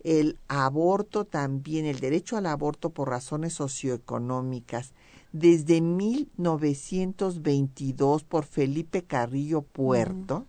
[0.05, 4.93] el aborto también, el derecho al aborto por razones socioeconómicas,
[5.33, 10.49] desde 1922 por Felipe Carrillo Puerto.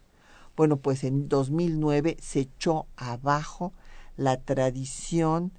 [0.56, 3.74] Bueno, pues en 2009 se echó abajo
[4.18, 5.52] la tradición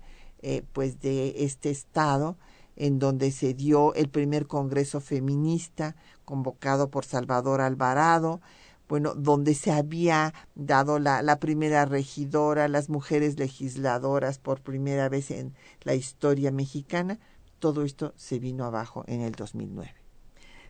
[0.42, 2.36] eh, pues de este estado
[2.76, 8.40] en donde se dio el primer congreso feminista convocado por Salvador Alvarado,
[8.88, 15.30] bueno, donde se había dado la, la primera regidora, las mujeres legisladoras por primera vez
[15.30, 17.18] en la historia mexicana,
[17.58, 19.94] todo esto se vino abajo en el 2009.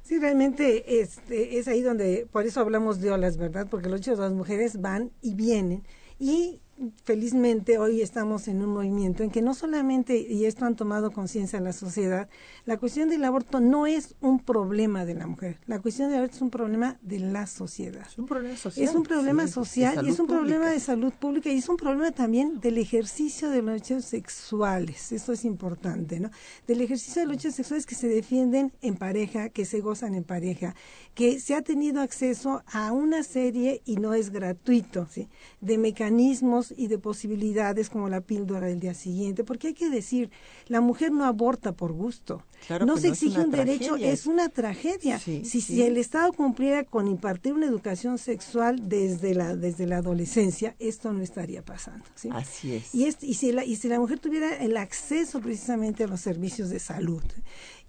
[0.04, 3.66] Sí, realmente este, es ahí donde, por eso hablamos de olas, ¿verdad?
[3.70, 5.82] Porque los hechos de las mujeres van y vienen.
[6.18, 6.60] Y
[7.04, 11.56] felizmente hoy estamos en un movimiento en que no solamente, y esto han tomado conciencia
[11.56, 12.28] en la sociedad,
[12.66, 16.36] la cuestión del aborto no es un problema de la mujer, la cuestión del aborto
[16.36, 18.06] es un problema de la sociedad.
[18.06, 18.88] Es un problema social.
[18.88, 21.76] Es un problema sí, social y es un problema de salud pública y es un
[21.76, 25.12] problema también del ejercicio de los derechos sexuales.
[25.12, 26.30] Eso es importante, ¿no?
[26.66, 30.24] Del ejercicio de los derechos sexuales que se defienden en pareja, que se gozan en
[30.24, 30.74] pareja,
[31.14, 35.28] que se ha tenido acceso a una serie y no es gratuito, ¿sí?
[35.60, 40.30] De mecanismos y de posibilidades como la píldora del día siguiente, porque hay que decir,
[40.68, 42.42] la mujer no aborta por gusto.
[42.66, 45.18] Claro no se no exige un derecho, es una tragedia.
[45.18, 45.74] Sí, si, sí.
[45.74, 51.12] si el Estado cumpliera con impartir una educación sexual desde la desde la adolescencia, esto
[51.12, 52.04] no estaría pasando.
[52.14, 52.30] ¿sí?
[52.32, 52.94] Así es.
[52.94, 56.20] Y, es- y, si la, y si la mujer tuviera el acceso precisamente a los
[56.20, 57.22] servicios de salud.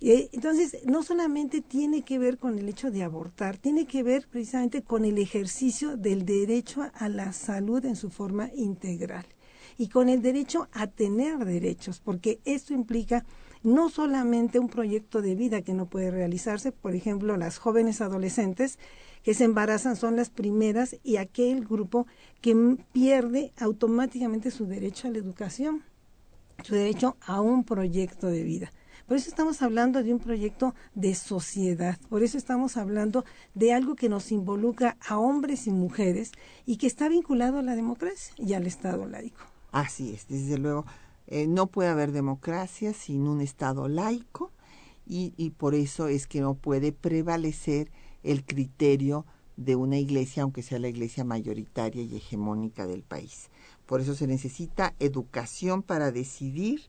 [0.01, 4.27] Eh, entonces, no solamente tiene que ver con el hecho de abortar, tiene que ver
[4.27, 9.25] precisamente con el ejercicio del derecho a la salud en su forma integral
[9.77, 13.25] y con el derecho a tener derechos, porque esto implica
[13.63, 18.77] no solamente un proyecto de vida que no puede realizarse, por ejemplo, las jóvenes adolescentes
[19.23, 22.05] que se embarazan son las primeras y aquel grupo
[22.41, 25.83] que pierde automáticamente su derecho a la educación,
[26.63, 28.71] su derecho a un proyecto de vida.
[29.07, 33.95] Por eso estamos hablando de un proyecto de sociedad, por eso estamos hablando de algo
[33.95, 36.31] que nos involucra a hombres y mujeres
[36.65, 39.41] y que está vinculado a la democracia y al Estado laico.
[39.71, 40.85] Así es, desde luego.
[41.27, 44.51] eh, no puede haber democracia sin un Estado laico
[45.05, 47.91] y, y por eso es que no puede prevalecer
[48.23, 49.25] el criterio
[49.55, 53.49] de una iglesia, aunque sea la iglesia mayoritaria y hegemónica del país.
[53.85, 56.81] Por eso se necesita educación para decidir,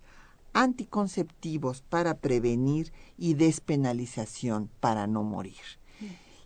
[0.56, 5.54] anticonceptivos para prevenir y despenalización para no morir.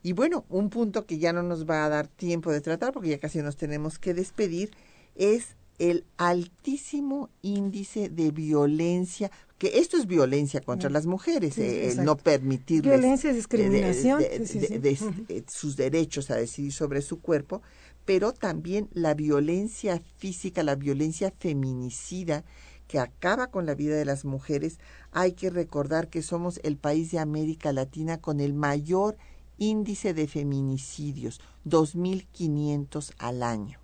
[0.02, 3.10] Y bueno, un punto que ya no nos va a dar tiempo de tratar porque
[3.10, 4.70] ya casi nos tenemos que despedir
[5.14, 11.90] es el altísimo índice de violencia, que esto es violencia contra las mujeres, Sí, eh,
[11.92, 17.20] el no permitirles Violencia, discriminación, de- de- sí, de- sus derechos a decidir sobre su
[17.20, 17.62] cuerpo,
[18.06, 22.44] pero también la violencia física, la violencia feminicida
[22.90, 24.80] que acaba con la vida de las mujeres.
[25.12, 29.16] Hay que recordar que somos el país de América Latina con el mayor
[29.58, 33.78] índice de feminicidios, 2.500 al año.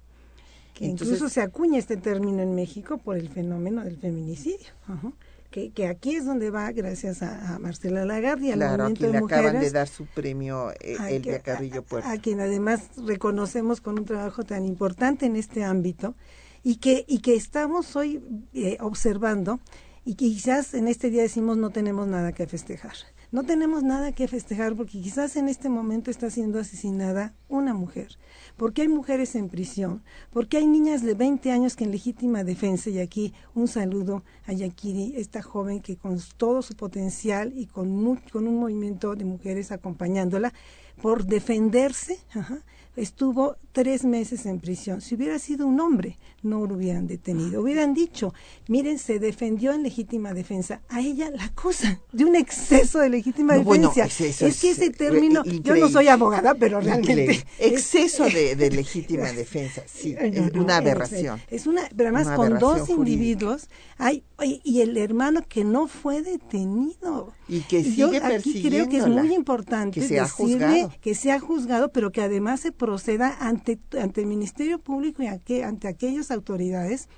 [0.75, 4.67] Que Entonces- incluso se acuña este término en México por el fenómeno del feminicidio.
[4.89, 5.13] Ajá.
[5.53, 8.89] Que, que aquí es donde va, gracias a, a Marcela Lagarde y al Claro, a
[8.89, 9.73] movimiento quien de le acaban mujeres.
[9.73, 12.09] de dar su premio eh, a Elvia Carrillo a- Puerto.
[12.09, 16.17] A, quien además reconocemos con un trabajo tan importante en este ámbito
[16.67, 18.21] y que, y que estamos hoy
[18.53, 19.61] eh, observando
[20.05, 22.95] y que quizás en este día decimos no tenemos nada que festejar.
[23.31, 28.19] No tenemos nada que festejar porque quizás en este momento está siendo asesinada una mujer,
[28.57, 30.03] porque hay mujeres en prisión,
[30.33, 34.53] porque hay niñas de 20 años que en legítima defensa, y aquí un saludo a
[34.53, 39.71] Yakiri, esta joven que con todo su potencial y con, con un movimiento de mujeres
[39.71, 40.53] acompañándola,
[41.01, 42.65] por defenderse, ajá,
[42.97, 45.01] estuvo tres meses en prisión.
[45.01, 47.61] Si hubiera sido un hombre, no lo hubieran detenido.
[47.61, 48.33] Hubieran dicho,
[48.69, 50.81] miren, se defendió en legítima defensa.
[50.89, 54.07] A ella la cosa de un exceso de legítima No, bueno, defensa.
[54.25, 57.31] exceso es que es, ese término, yo no soy abogada, pero realmente...
[57.31, 61.41] Es- Exceso de, de legítima defensa, sí, es una aberración.
[61.49, 62.95] Es, una, pero además Una con dos jurídica.
[63.13, 63.69] individuos,
[63.99, 64.25] hay,
[64.65, 67.33] y- el hermano que no fue detenido.
[67.49, 70.93] Y que yo sigue aquí creo que es muy importante que sea decirle juzgado.
[71.01, 75.65] que sea juzgado, pero que además se proceda ante, ante el Ministerio Público y ante,
[75.65, 77.09] ante aquellas autoridades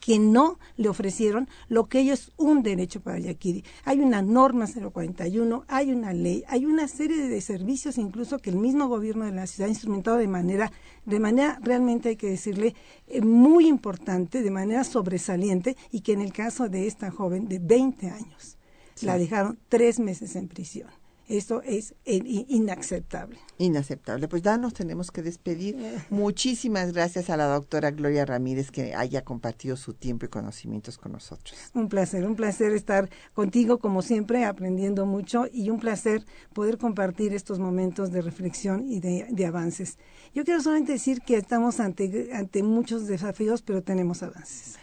[0.00, 3.62] que no le ofrecieron lo que ellos es un derecho para Yaquiri.
[3.84, 8.56] Hay una norma 041, hay una ley, hay una serie de servicios incluso que el
[8.56, 10.72] mismo gobierno de la ciudad ha instrumentado de manera,
[11.06, 12.74] de manera realmente hay que decirle
[13.06, 17.60] eh, muy importante, de manera sobresaliente y que en el caso de esta joven de
[17.60, 18.58] 20 años
[19.00, 20.90] la dejaron tres meses en prisión.
[21.28, 23.38] Eso es inaceptable.
[23.58, 24.28] Inaceptable.
[24.28, 25.76] Pues ya nos tenemos que despedir.
[26.10, 31.12] Muchísimas gracias a la doctora Gloria Ramírez que haya compartido su tiempo y conocimientos con
[31.12, 31.56] nosotros.
[31.74, 37.34] Un placer, un placer estar contigo como siempre, aprendiendo mucho y un placer poder compartir
[37.34, 39.98] estos momentos de reflexión y de, de avances.
[40.34, 44.78] Yo quiero solamente decir que estamos ante, ante muchos desafíos, pero tenemos avances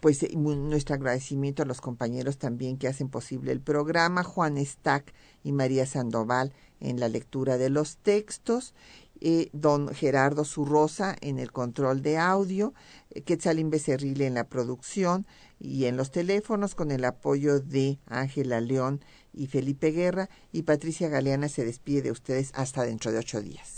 [0.00, 5.12] pues eh, nuestro agradecimiento a los compañeros también que hacen posible el programa, Juan Stack
[5.42, 8.74] y María Sandoval en la lectura de los textos,
[9.20, 12.72] eh, don Gerardo Zurrosa en el control de audio,
[13.10, 15.26] eh, Becerrile en la producción
[15.58, 19.00] y en los teléfonos con el apoyo de Ángela León
[19.32, 23.77] y Felipe Guerra y Patricia Galeana se despide de ustedes hasta dentro de ocho días.